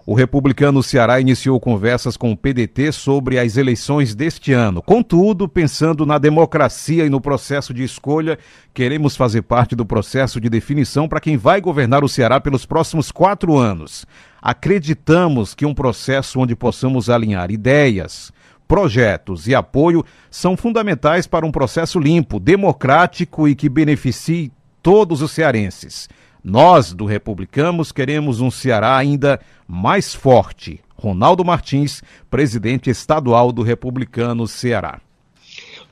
O 0.09 0.15
republicano 0.15 0.81
Ceará 0.81 1.21
iniciou 1.21 1.59
conversas 1.59 2.17
com 2.17 2.31
o 2.31 2.35
PDT 2.35 2.91
sobre 2.91 3.37
as 3.37 3.57
eleições 3.57 4.15
deste 4.15 4.51
ano. 4.51 4.81
Contudo, 4.81 5.47
pensando 5.47 6.03
na 6.03 6.17
democracia 6.17 7.05
e 7.05 7.11
no 7.11 7.21
processo 7.21 7.71
de 7.75 7.83
escolha, 7.83 8.39
queremos 8.73 9.15
fazer 9.15 9.43
parte 9.43 9.75
do 9.75 9.85
processo 9.85 10.41
de 10.41 10.49
definição 10.49 11.07
para 11.07 11.19
quem 11.19 11.37
vai 11.37 11.61
governar 11.61 12.03
o 12.03 12.09
Ceará 12.09 12.41
pelos 12.41 12.65
próximos 12.65 13.11
quatro 13.11 13.55
anos. 13.55 14.03
Acreditamos 14.41 15.53
que 15.53 15.63
um 15.63 15.75
processo 15.75 16.39
onde 16.39 16.55
possamos 16.55 17.07
alinhar 17.07 17.51
ideias, 17.51 18.33
projetos 18.67 19.47
e 19.47 19.53
apoio 19.53 20.03
são 20.31 20.57
fundamentais 20.57 21.27
para 21.27 21.45
um 21.45 21.51
processo 21.51 21.99
limpo, 21.99 22.39
democrático 22.39 23.47
e 23.47 23.53
que 23.53 23.69
beneficie 23.69 24.51
todos 24.81 25.21
os 25.21 25.29
cearenses. 25.29 26.09
Nós, 26.43 26.93
do 26.93 27.05
Republicanos, 27.05 27.91
queremos 27.91 28.39
um 28.39 28.49
Ceará 28.49 28.95
ainda 28.97 29.39
mais 29.67 30.15
forte. 30.15 30.81
Ronaldo 30.95 31.43
Martins, 31.43 32.01
presidente 32.29 32.89
estadual 32.89 33.51
do 33.51 33.61
Republicano 33.61 34.47
Ceará. 34.47 35.01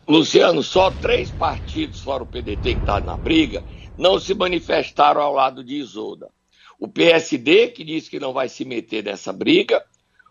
Luciano, 0.08 0.64
só 0.64 0.90
três 0.90 1.30
partidos, 1.32 2.00
fora 2.00 2.24
o 2.24 2.26
PDT 2.26 2.76
que 2.76 2.80
está 2.80 3.02
na 3.02 3.18
briga, 3.18 3.64
não 3.98 4.20
se 4.20 4.34
manifestaram 4.34 5.22
ao 5.22 5.34
lado 5.34 5.64
de 5.64 5.76
Isolda. 5.76 6.30
O 6.80 6.88
PSD, 6.88 7.70
que 7.70 7.84
diz 7.84 8.08
que 8.08 8.20
não 8.20 8.32
vai 8.32 8.48
se 8.48 8.64
meter 8.64 9.04
nessa 9.04 9.34
briga, 9.34 9.84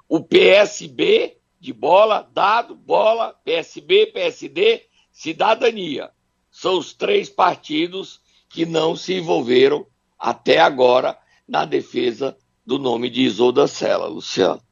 o 0.08 0.20
PSB, 0.20 1.36
de 1.60 1.72
bola, 1.72 2.28
dado, 2.32 2.74
bola, 2.74 3.34
PSB, 3.44 4.06
PSD, 4.06 4.82
cidadania. 5.12 6.10
São 6.50 6.78
os 6.78 6.94
três 6.94 7.28
partidos 7.28 8.20
que 8.48 8.64
não 8.64 8.96
se 8.96 9.14
envolveram 9.14 9.86
até 10.18 10.58
agora 10.58 11.18
na 11.46 11.64
defesa 11.64 12.36
do 12.64 12.78
nome 12.78 13.08
de 13.08 13.22
Isolda 13.22 13.66
Sela, 13.66 14.06
Luciano. 14.06 14.62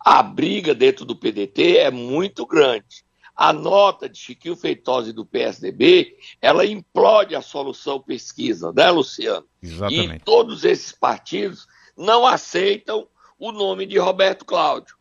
A 0.00 0.22
briga 0.22 0.74
dentro 0.74 1.04
do 1.04 1.16
PDT 1.16 1.78
é 1.78 1.90
muito 1.90 2.46
grande. 2.46 3.04
A 3.36 3.52
nota 3.52 4.08
de 4.08 4.16
Chiquinho 4.16 4.56
Feitosa 4.56 5.12
do 5.12 5.26
PSDB, 5.26 6.16
ela 6.40 6.64
implode 6.64 7.34
a 7.34 7.42
solução 7.42 8.00
pesquisa, 8.00 8.72
né, 8.72 8.90
Luciano? 8.90 9.46
Exatamente. 9.60 10.16
E 10.16 10.18
todos 10.20 10.64
esses 10.64 10.92
partidos 10.92 11.66
não 11.96 12.24
aceitam 12.24 13.08
o 13.38 13.50
nome 13.50 13.86
de 13.86 13.98
Roberto 13.98 14.44
Cláudio. 14.44 14.96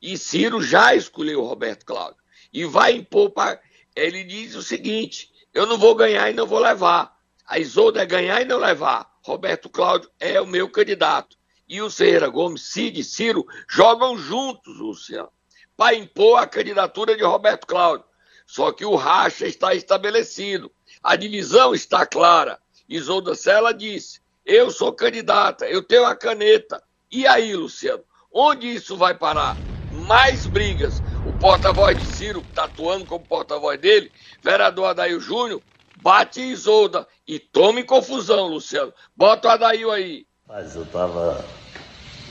E 0.00 0.16
Ciro 0.16 0.62
já 0.62 0.94
escolheu 0.94 1.44
Roberto 1.44 1.84
Cláudio. 1.84 2.22
E 2.52 2.64
vai 2.64 2.92
impor 2.92 3.30
para. 3.30 3.60
Ele 3.94 4.24
diz 4.24 4.54
o 4.54 4.62
seguinte: 4.62 5.30
eu 5.52 5.66
não 5.66 5.78
vou 5.78 5.94
ganhar 5.94 6.30
e 6.30 6.34
não 6.34 6.46
vou 6.46 6.58
levar. 6.58 7.16
A 7.46 7.58
Isolda 7.58 8.02
é 8.02 8.06
ganhar 8.06 8.40
e 8.40 8.44
não 8.44 8.58
levar. 8.58 9.13
Roberto 9.24 9.70
Cláudio 9.70 10.10
é 10.20 10.38
o 10.38 10.46
meu 10.46 10.68
candidato. 10.68 11.36
E 11.66 11.80
o 11.80 11.90
Ferreira 11.90 12.28
Gomes, 12.28 12.60
Cid 12.60 13.00
e 13.00 13.04
Ciro 13.04 13.46
jogam 13.66 14.18
juntos, 14.18 14.78
Luciano, 14.78 15.30
para 15.74 15.94
impor 15.94 16.38
a 16.38 16.46
candidatura 16.46 17.16
de 17.16 17.24
Roberto 17.24 17.66
Cláudio. 17.66 18.04
Só 18.46 18.70
que 18.70 18.84
o 18.84 18.94
racha 18.94 19.46
está 19.46 19.74
estabelecido, 19.74 20.70
a 21.02 21.16
divisão 21.16 21.74
está 21.74 22.04
clara. 22.04 22.60
Isolda 22.86 23.34
Sela 23.34 23.72
disse: 23.72 24.20
Eu 24.44 24.70
sou 24.70 24.92
candidata, 24.92 25.66
eu 25.66 25.82
tenho 25.82 26.04
a 26.04 26.14
caneta. 26.14 26.82
E 27.10 27.26
aí, 27.26 27.56
Luciano, 27.56 28.04
onde 28.30 28.74
isso 28.74 28.94
vai 28.94 29.16
parar? 29.16 29.56
Mais 29.90 30.46
brigas. 30.46 31.02
O 31.24 31.32
porta-voz 31.32 31.96
de 31.96 32.04
Ciro, 32.04 32.42
que 32.42 32.50
está 32.50 32.64
atuando 32.64 33.06
como 33.06 33.24
porta-voz 33.24 33.80
dele, 33.80 34.12
vereador 34.42 34.84
Adair 34.88 35.18
Júnior, 35.18 35.62
bate 36.04 36.42
em 36.42 36.50
Isolda 36.50 37.08
e 37.26 37.38
tome 37.38 37.82
confusão, 37.82 38.48
Luciano. 38.48 38.92
Bota 39.16 39.48
o 39.48 39.50
Adail 39.52 39.90
aí. 39.90 40.26
Mas 40.46 40.76
eu 40.76 40.84
tava 40.84 41.42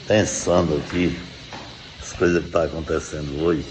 pensando 0.07 0.77
aqui, 0.77 1.19
as 1.99 2.13
coisas 2.13 2.43
que 2.43 2.51
tá 2.51 2.65
acontecendo 2.65 3.43
hoje, 3.43 3.65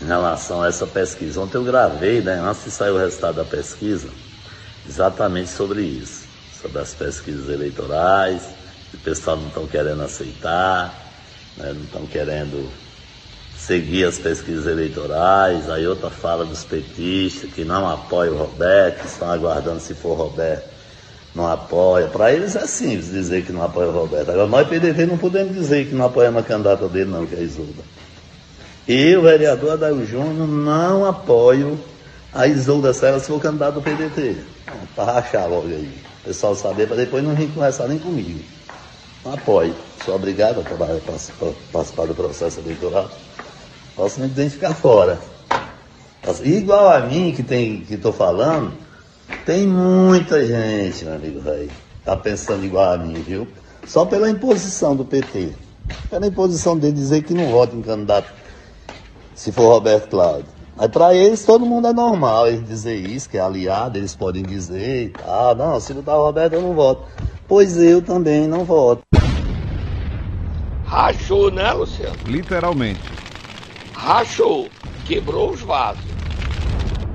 em 0.00 0.06
relação 0.06 0.62
a 0.62 0.68
essa 0.68 0.86
pesquisa. 0.86 1.40
Ontem 1.40 1.56
eu 1.56 1.64
gravei, 1.64 2.20
né, 2.20 2.34
antes 2.34 2.62
de 2.62 2.70
sair 2.70 2.92
o 2.92 2.96
resultado 2.96 3.34
da 3.34 3.44
pesquisa, 3.44 4.08
exatamente 4.88 5.50
sobre 5.50 5.82
isso. 5.82 6.28
Sobre 6.62 6.78
as 6.78 6.94
pesquisas 6.94 7.48
eleitorais, 7.48 8.46
que 8.90 8.96
o 8.96 9.00
pessoal 9.00 9.36
não 9.36 9.48
estão 9.48 9.66
querendo 9.66 10.02
aceitar, 10.04 10.94
né, 11.56 11.72
não 11.72 11.82
estão 11.82 12.06
querendo 12.06 12.70
seguir 13.66 14.04
as 14.04 14.18
pesquisas 14.18 14.66
eleitorais, 14.66 15.70
aí 15.70 15.86
outra 15.86 16.10
fala 16.10 16.44
dos 16.44 16.64
petistas 16.64 17.50
que 17.50 17.64
não 17.64 17.88
apoiam 17.88 18.34
o 18.34 18.38
Roberto, 18.38 19.00
que 19.00 19.06
estão 19.06 19.30
aguardando 19.30 19.80
se 19.80 19.94
for 19.94 20.14
Roberto, 20.14 20.68
não 21.34 21.50
apoia. 21.50 22.06
Para 22.08 22.32
eles 22.32 22.54
é 22.54 22.66
simples 22.66 23.10
dizer 23.10 23.44
que 23.44 23.52
não 23.52 23.62
apoia 23.62 23.88
o 23.88 23.92
Roberto. 23.92 24.30
Agora 24.30 24.46
nós 24.46 24.68
PDT 24.68 25.06
não 25.06 25.16
podemos 25.16 25.54
dizer 25.54 25.86
que 25.86 25.94
não 25.94 26.04
apoiamos 26.04 26.42
a 26.42 26.44
candidata 26.44 26.86
dele 26.88 27.10
não, 27.10 27.24
que 27.24 27.34
é 27.34 27.38
a 27.38 27.42
Isolda. 27.42 27.82
E 28.86 29.16
o 29.16 29.22
vereador 29.22 29.72
Adair 29.72 30.04
Júnior 30.04 30.46
não 30.46 31.06
apoio 31.06 31.80
a 32.34 32.46
Isolda 32.46 32.92
Serra 32.92 33.18
se 33.18 33.28
for 33.28 33.40
candidato 33.40 33.76
do 33.76 33.82
PDT. 33.82 34.36
Para 34.94 35.12
rachar 35.12 35.48
logo 35.48 35.68
aí. 35.68 35.90
O 36.20 36.26
pessoal 36.26 36.54
saber, 36.54 36.86
para 36.86 36.98
depois 36.98 37.24
não 37.24 37.34
vir 37.34 37.48
conversar 37.48 37.88
nem 37.88 37.98
comigo. 37.98 38.40
Não 39.24 39.32
apoio. 39.32 39.74
Sou 40.04 40.14
obrigado 40.14 40.60
a 40.60 41.72
participar 41.72 42.06
do 42.06 42.14
processo 42.14 42.60
eleitoral. 42.60 43.10
Posso 43.96 44.20
me 44.20 44.26
identificar 44.26 44.74
fora. 44.74 45.18
Igual 46.42 46.88
a 46.88 47.00
mim 47.00 47.32
que 47.32 47.42
tem 47.42 47.80
que 47.80 47.94
estou 47.94 48.12
falando, 48.12 48.72
tem 49.46 49.66
muita 49.66 50.44
gente, 50.44 51.04
meu 51.04 51.14
amigo 51.14 51.40
velho, 51.40 51.70
tá 52.04 52.16
pensando 52.16 52.64
igual 52.64 52.94
a 52.94 52.98
mim, 52.98 53.14
viu? 53.14 53.46
Só 53.86 54.04
pela 54.04 54.28
imposição 54.28 54.96
do 54.96 55.04
PT. 55.04 55.52
Pela 56.10 56.26
imposição 56.26 56.76
dele 56.76 56.94
dizer 56.94 57.22
que 57.22 57.34
não 57.34 57.50
vota 57.50 57.76
em 57.76 57.82
candidato 57.82 58.32
se 59.34 59.52
for 59.52 59.68
Roberto 59.68 60.08
Cláudio. 60.08 60.46
Mas 60.76 60.88
para 60.88 61.14
eles 61.14 61.44
todo 61.44 61.66
mundo 61.66 61.86
é 61.86 61.92
normal 61.92 62.48
eles 62.48 62.66
dizer 62.66 62.96
isso, 62.96 63.28
que 63.28 63.36
é 63.36 63.40
aliado, 63.40 63.98
eles 63.98 64.16
podem 64.16 64.42
dizer 64.42 65.04
e 65.04 65.08
tal. 65.10 65.54
Não, 65.54 65.78
se 65.78 65.94
não 65.94 66.02
tá 66.02 66.16
o 66.16 66.24
Roberto 66.24 66.54
eu 66.54 66.62
não 66.62 66.74
voto. 66.74 67.04
Pois 67.46 67.76
eu 67.76 68.02
também 68.02 68.48
não 68.48 68.64
voto. 68.64 69.02
Rachou, 70.84 71.50
né, 71.50 71.70
Luciano? 71.72 72.16
Literalmente 72.26 73.24
rachou, 73.94 74.68
quebrou 75.06 75.50
os 75.50 75.60
vasos. 75.60 76.04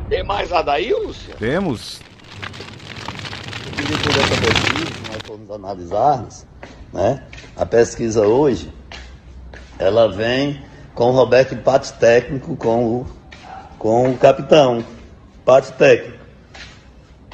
Tem 0.10 0.24
mais 0.24 0.52
a 0.52 0.62
daí, 0.62 0.92
Lúcia? 0.92 1.36
Temos. 1.36 2.02
Depois 3.76 4.16
dessa 4.16 4.42
pesquisa, 4.42 5.12
nós 5.12 5.22
fomos 5.26 5.52
analisarmos, 5.52 6.46
né? 6.92 7.24
A 7.56 7.66
pesquisa 7.66 8.26
hoje, 8.26 8.74
ela 9.78 10.12
vem 10.12 10.62
com 10.96 11.10
o 11.10 11.12
Roberto 11.12 11.54
empate 11.54 11.94
técnico 11.94 12.56
com 12.56 12.86
o, 12.86 13.08
com 13.78 14.12
o 14.12 14.18
capitão. 14.18 14.84
Empate 15.42 15.72
técnico. 15.74 16.18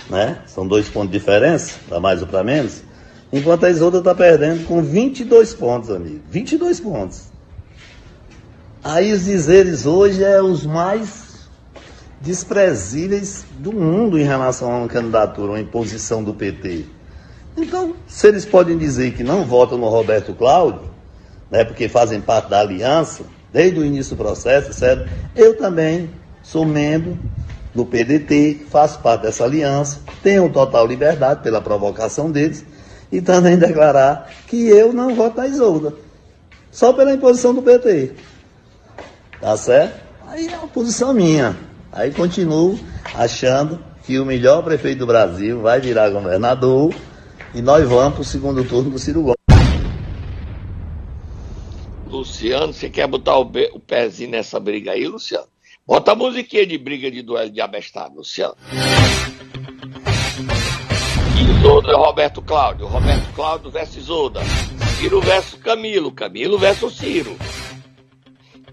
Né? 0.10 0.42
São 0.46 0.68
dois 0.68 0.88
pontos 0.88 1.12
de 1.12 1.18
diferença, 1.18 1.80
para 1.88 2.00
mais 2.00 2.22
ou 2.22 2.28
para 2.28 2.44
menos. 2.44 2.84
Enquanto 3.32 3.66
a 3.66 3.70
Isolda 3.70 3.98
está 4.00 4.14
perdendo 4.14 4.66
com 4.66 4.82
22 4.82 5.54
pontos, 5.56 5.90
amigo. 5.90 6.22
22 6.30 6.80
pontos. 6.80 7.35
Aí 8.88 9.12
os 9.12 9.26
dizeres 9.26 9.88
hoje 9.88 10.24
é 10.24 10.40
os 10.40 10.64
mais 10.64 11.50
desprezíveis 12.22 13.44
do 13.58 13.74
mundo 13.74 14.20
em 14.20 14.24
relação 14.24 14.72
a 14.72 14.78
uma 14.78 14.88
candidatura, 14.88 15.54
uma 15.54 15.60
imposição 15.60 16.24
do 16.24 16.36
PT. 16.36 16.86
Então, 17.58 17.96
se 18.06 18.28
eles 18.28 18.46
podem 18.46 18.78
dizer 18.78 19.16
que 19.16 19.24
não 19.24 19.44
votam 19.44 19.76
no 19.80 19.90
Roberto 19.90 20.36
Cláudio, 20.36 20.84
né, 21.50 21.64
porque 21.64 21.90
fazem 21.90 22.22
parte 22.22 22.52
da 22.52 22.60
aliança, 22.60 23.24
desde 23.52 23.80
o 23.80 23.84
início 23.84 24.16
do 24.16 24.24
processo, 24.24 24.72
certo? 24.72 25.10
Eu 25.36 25.58
também 25.58 26.12
sou 26.44 26.64
membro 26.64 27.18
do 27.74 27.88
PDT, 27.88 28.68
faço 28.70 29.00
parte 29.00 29.24
dessa 29.24 29.46
aliança, 29.46 30.00
tenho 30.22 30.48
total 30.54 30.86
liberdade 30.86 31.42
pela 31.42 31.60
provocação 31.60 32.30
deles 32.30 32.64
e 33.12 33.20
também 33.20 33.58
declarar 33.58 34.32
que 34.46 34.68
eu 34.68 34.94
não 34.94 35.16
voto 35.16 35.38
na 35.38 35.48
Isolda, 35.48 35.92
só 36.70 36.94
pela 36.94 37.16
imposição 37.16 37.52
do 37.52 37.64
PT. 37.64 38.35
Tá 39.46 39.56
certo? 39.56 40.02
Aí 40.26 40.48
é 40.48 40.58
uma 40.58 40.68
posição 40.68 41.14
minha. 41.14 41.56
Aí 41.92 42.12
continuo 42.12 42.80
achando 43.14 43.80
que 44.04 44.18
o 44.18 44.26
melhor 44.26 44.64
prefeito 44.64 44.98
do 44.98 45.06
Brasil 45.06 45.62
vai 45.62 45.80
virar 45.80 46.10
governador 46.10 46.92
e 47.54 47.62
nós 47.62 47.88
vamos 47.88 48.16
para 48.16 48.22
o 48.22 48.26
segundo 48.26 48.68
turno 48.68 48.90
do 48.90 48.98
Ciro 48.98 49.22
Gomes. 49.22 49.36
Luciano, 52.08 52.74
você 52.74 52.90
quer 52.90 53.06
botar 53.06 53.38
o, 53.38 53.48
o 53.74 53.80
pezinho 53.80 54.32
nessa 54.32 54.60
briga 54.60 54.94
aí, 54.94 55.08
Luciano? 55.08 55.46
Bota 55.86 56.14
a 56.14 56.16
musiquinha 56.16 56.66
de 56.66 56.80
briga 56.80 57.12
de 57.12 57.22
duelo 57.22 57.52
de 57.52 57.62
abestado, 57.62 58.16
Luciano. 58.16 58.56
Isolda 61.60 61.92
e 61.92 61.96
Roberto 61.96 62.42
Cláudio. 62.42 62.88
Roberto 62.88 63.32
Cláudio 63.36 63.70
versus 63.70 63.98
Isolda. 63.98 64.42
Ciro 64.98 65.22
versus 65.22 65.60
Camilo. 65.62 66.12
Camilo 66.12 66.58
versus 66.58 66.98
Ciro. 66.98 67.38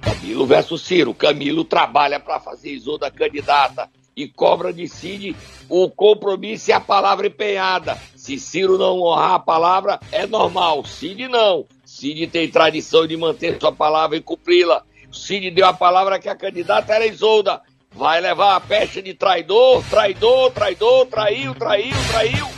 Camilo 0.03 0.45
versus 0.47 0.83
Ciro. 0.83 1.15
Camilo 1.15 1.65
trabalha 1.65 2.19
para 2.19 2.41
fazer 2.41 2.71
Isolda 2.71 3.11
candidata 3.11 3.89
e 4.15 4.29
cobra 4.29 4.73
de 4.73 4.87
Cid 4.89 5.35
o 5.69 5.89
compromisso 5.89 6.71
e 6.71 6.73
a 6.73 6.81
palavra 6.81 7.29
empenhada. 7.29 7.97
Se 8.15 8.39
Ciro 8.39 8.77
não 8.77 9.01
honrar 9.01 9.35
a 9.35 9.39
palavra, 9.39 10.01
é 10.11 10.27
normal. 10.27 10.85
Cid 10.85 11.29
não. 11.29 11.65
Cid 11.85 12.27
tem 12.27 12.51
tradição 12.51 13.07
de 13.07 13.17
manter 13.17 13.59
sua 13.59 13.73
palavra 13.73 14.17
e 14.17 14.21
cumpri-la. 14.21 14.83
Cid 15.11 15.51
deu 15.51 15.67
a 15.67 15.73
palavra 15.73 16.19
que 16.19 16.29
a 16.29 16.37
candidata 16.37 16.93
era 16.93 17.07
Isolda. 17.07 17.63
Vai 17.95 18.21
levar 18.21 18.57
a 18.57 18.61
pecha 18.61 19.03
de 19.03 19.13
traidor, 19.13 19.85
traidor, 19.89 20.51
traidor, 20.51 21.07
traiu, 21.07 21.55
traiu, 21.55 21.95
traiu. 22.11 22.49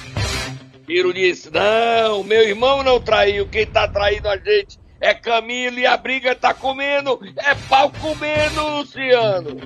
Ciro 0.87 1.13
disse: 1.13 1.51
Não, 1.51 2.23
meu 2.23 2.43
irmão 2.43 2.83
não 2.83 3.01
traiu. 3.01 3.49
Quem 3.49 3.67
tá 3.67 3.89
traindo 3.89 4.29
a 4.29 4.37
gente 4.37 4.79
é 5.05 5.13
Camilo 5.13 5.79
e 5.79 5.87
a 5.87 5.99
briga 5.99 6.35
tá 6.35 6.55
comendo. 6.55 7.21
É 7.37 7.55
pau 7.69 7.93
comendo, 8.01 8.67
Luciano. 8.79 9.61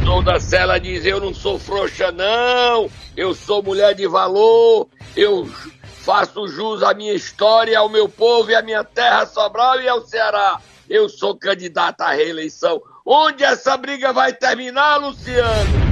Isolda 0.00 0.40
Sela 0.40 0.80
diz: 0.80 1.04
Eu 1.04 1.20
não 1.20 1.34
sou 1.34 1.58
frouxa, 1.58 2.10
não. 2.10 2.90
Eu 3.14 3.34
sou 3.34 3.62
mulher 3.62 3.94
de 3.94 4.08
valor. 4.08 4.88
Eu 5.14 5.44
faço 5.44 6.48
jus 6.48 6.82
à 6.82 6.94
minha 6.94 7.12
história, 7.12 7.78
ao 7.78 7.90
meu 7.90 8.08
povo 8.08 8.50
e 8.50 8.54
à 8.54 8.62
minha 8.62 8.82
terra 8.82 9.26
Sobral 9.26 9.78
e 9.82 9.88
ao 9.88 10.00
Ceará. 10.00 10.58
Eu 10.88 11.10
sou 11.10 11.36
candidata 11.36 12.04
à 12.04 12.12
reeleição. 12.12 12.80
Onde 13.04 13.44
essa 13.44 13.76
briga 13.76 14.10
vai 14.10 14.32
terminar, 14.32 14.96
Luciano? 14.96 15.90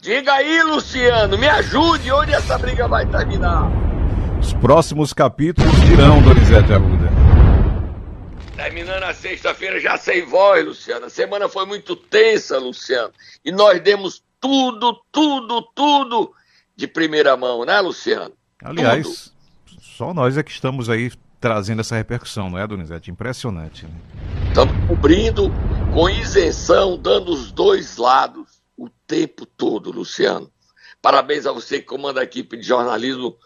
Diga 0.00 0.34
aí, 0.34 0.60
Luciano, 0.64 1.38
me 1.38 1.48
ajude, 1.48 2.10
onde 2.10 2.34
essa 2.34 2.58
briga 2.58 2.88
vai 2.88 3.06
terminar? 3.06 3.83
Os 4.64 4.66
próximos 4.66 5.12
capítulos 5.12 5.70
dirão, 5.82 6.22
Donizete 6.22 6.72
Arruda. 6.72 7.10
Terminando 8.56 9.02
a 9.02 9.12
sexta-feira 9.12 9.78
já 9.78 9.98
sem 9.98 10.24
voz, 10.24 10.64
Luciano. 10.64 11.04
A 11.04 11.10
semana 11.10 11.50
foi 11.50 11.66
muito 11.66 11.94
tensa, 11.94 12.58
Luciano. 12.58 13.12
E 13.44 13.52
nós 13.52 13.78
demos 13.82 14.24
tudo, 14.40 14.98
tudo, 15.12 15.60
tudo 15.74 16.32
de 16.74 16.86
primeira 16.86 17.36
mão, 17.36 17.66
né, 17.66 17.78
Luciano? 17.78 18.32
Aliás, 18.64 19.34
só 19.82 20.14
nós 20.14 20.38
é 20.38 20.42
que 20.42 20.52
estamos 20.52 20.88
aí 20.88 21.12
trazendo 21.38 21.82
essa 21.82 21.96
repercussão, 21.96 22.48
não 22.48 22.58
é, 22.58 22.66
Donizete? 22.66 23.10
Impressionante. 23.10 23.84
Né? 23.84 23.92
Estamos 24.48 24.74
cobrindo 24.88 25.52
com 25.92 26.08
isenção, 26.08 26.96
dando 26.96 27.32
os 27.32 27.52
dois 27.52 27.98
lados 27.98 28.62
o 28.78 28.88
tempo 29.06 29.44
todo, 29.44 29.92
Luciano. 29.92 30.50
Parabéns 31.02 31.44
a 31.44 31.52
você 31.52 31.80
que 31.80 31.84
comanda 31.84 32.22
a 32.22 32.24
equipe 32.24 32.56
de 32.56 32.62
jornalismo 32.62 33.36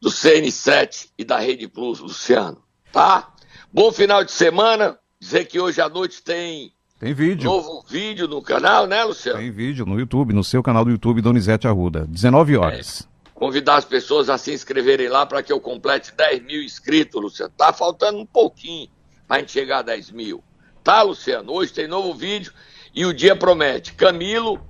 do 0.00 0.10
CN7 0.10 1.10
e 1.18 1.24
da 1.24 1.38
Rede 1.38 1.68
Plus, 1.68 2.00
Luciano. 2.00 2.62
Tá? 2.92 3.32
Bom 3.72 3.90
final 3.92 4.24
de 4.24 4.32
semana. 4.32 4.98
Dizer 5.20 5.46
que 5.46 5.58
hoje 5.58 5.80
à 5.80 5.88
noite 5.88 6.22
tem 6.22 6.72
Tem 7.00 7.14
vídeo. 7.14 7.50
novo 7.50 7.84
vídeo 7.88 8.28
no 8.28 8.42
canal, 8.42 8.86
né, 8.86 9.02
Luciano? 9.04 9.38
Tem 9.38 9.50
vídeo 9.50 9.86
no 9.86 9.98
YouTube, 9.98 10.32
no 10.32 10.44
seu 10.44 10.62
canal 10.62 10.84
do 10.84 10.90
YouTube, 10.90 11.22
Donizete 11.22 11.66
Arruda. 11.66 12.06
19 12.06 12.56
horas. 12.56 13.08
Convidar 13.34 13.76
as 13.76 13.84
pessoas 13.84 14.28
a 14.30 14.38
se 14.38 14.52
inscreverem 14.52 15.08
lá 15.08 15.26
para 15.26 15.42
que 15.42 15.52
eu 15.52 15.60
complete 15.60 16.12
10 16.16 16.42
mil 16.44 16.62
inscritos, 16.62 17.20
Luciano. 17.20 17.52
Tá 17.56 17.72
faltando 17.72 18.18
um 18.18 18.26
pouquinho 18.26 18.88
para 19.26 19.36
a 19.36 19.40
gente 19.40 19.52
chegar 19.52 19.78
a 19.78 19.82
10 19.82 20.10
mil. 20.10 20.42
Tá, 20.82 21.02
Luciano? 21.02 21.52
Hoje 21.52 21.72
tem 21.72 21.88
novo 21.88 22.14
vídeo 22.14 22.52
e 22.94 23.04
o 23.04 23.12
dia 23.12 23.34
promete. 23.36 23.92
Camilo 23.94 24.60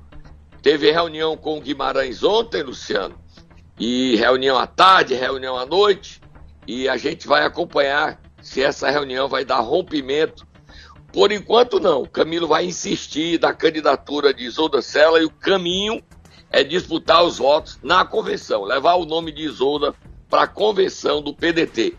teve 0.63 0.91
reunião 0.91 1.37
com 1.37 1.59
o 1.59 1.61
Guimarães 1.61 2.25
ontem, 2.25 2.63
Luciano. 2.63 3.17
E 3.79 4.17
reunião 4.17 4.57
à 4.57 4.67
tarde, 4.67 5.15
reunião 5.15 5.57
à 5.57 5.67
noite. 5.67 6.21
E 6.67 6.89
a 6.89 6.97
gente 6.97 7.27
vai 7.27 7.45
acompanhar 7.45 8.21
se 8.41 8.63
essa 8.63 8.91
reunião 8.91 9.29
vai 9.29 9.45
dar 9.45 9.61
rompimento. 9.61 10.47
Por 11.13 11.31
enquanto, 11.33 11.79
não. 11.79 12.05
Camilo 12.05 12.49
vai 12.49 12.65
insistir 12.65 13.41
na 13.41 13.53
candidatura 13.53 14.33
de 14.33 14.45
Isolda 14.45 14.81
Sela 14.81 15.21
e 15.21 15.25
o 15.25 15.31
caminho 15.31 16.03
é 16.51 16.65
disputar 16.65 17.25
os 17.25 17.39
votos 17.39 17.79
na 17.83 18.05
convenção, 18.05 18.65
levar 18.65 18.95
o 18.95 19.05
nome 19.05 19.33
de 19.33 19.43
Isolda 19.43 19.95
para 20.29 20.43
a 20.43 20.49
convenção 20.49 21.21
do 21.21 21.35
PDT, 21.35 21.97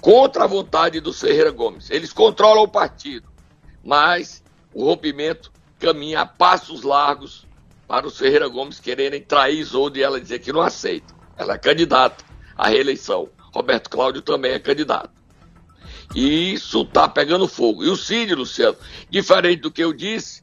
contra 0.00 0.44
a 0.44 0.46
vontade 0.46 1.00
do 1.00 1.12
Ferreira 1.12 1.50
Gomes. 1.50 1.90
Eles 1.90 2.12
controlam 2.12 2.64
o 2.64 2.68
partido, 2.68 3.28
mas 3.82 4.42
o 4.72 4.84
rompimento 4.84 5.52
caminha 5.78 6.22
a 6.22 6.26
passos 6.26 6.82
largos 6.82 7.43
para 7.86 8.06
os 8.06 8.18
Ferreira 8.18 8.48
Gomes 8.48 8.80
quererem 8.80 9.22
trair 9.22 9.58
Isolda 9.58 9.98
e 9.98 10.02
ela 10.02 10.20
dizer 10.20 10.38
que 10.38 10.52
não 10.52 10.60
aceita. 10.60 11.14
Ela 11.36 11.54
é 11.54 11.58
candidata 11.58 12.24
à 12.56 12.68
reeleição. 12.68 13.28
Roberto 13.52 13.90
Cláudio 13.90 14.22
também 14.22 14.52
é 14.52 14.58
candidato. 14.58 15.10
E 16.14 16.52
isso 16.52 16.82
está 16.82 17.08
pegando 17.08 17.48
fogo. 17.48 17.84
E 17.84 17.88
o 17.88 17.96
Cid, 17.96 18.34
Luciano, 18.34 18.76
diferente 19.10 19.60
do 19.60 19.70
que 19.70 19.82
eu 19.82 19.92
disse, 19.92 20.42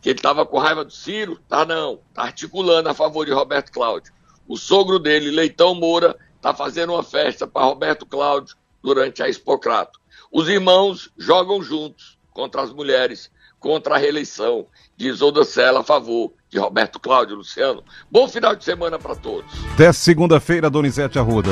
que 0.00 0.08
ele 0.10 0.18
estava 0.18 0.46
com 0.46 0.58
raiva 0.58 0.84
do 0.84 0.92
Ciro, 0.92 1.38
tá 1.48 1.64
não, 1.64 2.00
tá 2.14 2.22
articulando 2.22 2.88
a 2.88 2.94
favor 2.94 3.26
de 3.26 3.32
Roberto 3.32 3.70
Cláudio. 3.70 4.12
O 4.48 4.56
sogro 4.56 4.98
dele, 4.98 5.30
Leitão 5.30 5.74
Moura, 5.74 6.16
tá 6.40 6.54
fazendo 6.54 6.92
uma 6.92 7.02
festa 7.02 7.46
para 7.46 7.66
Roberto 7.66 8.06
Cláudio 8.06 8.56
durante 8.82 9.22
a 9.22 9.28
Expocrato. 9.28 10.00
Os 10.32 10.48
irmãos 10.48 11.10
jogam 11.18 11.62
juntos 11.62 12.18
contra 12.32 12.62
as 12.62 12.72
mulheres, 12.72 13.30
contra 13.58 13.94
a 13.94 13.98
reeleição 13.98 14.66
de 14.96 15.08
Isolda 15.08 15.44
Sela 15.44 15.80
a 15.80 15.84
favor 15.84 16.32
de 16.50 16.58
Roberto 16.58 16.98
Cláudio 16.98 17.36
Luciano. 17.36 17.82
Bom 18.10 18.28
final 18.28 18.56
de 18.56 18.64
semana 18.64 18.98
para 18.98 19.14
todos. 19.14 19.44
Até 19.72 19.92
segunda-feira, 19.92 20.68
Donizete 20.68 21.18
Arruda. 21.18 21.48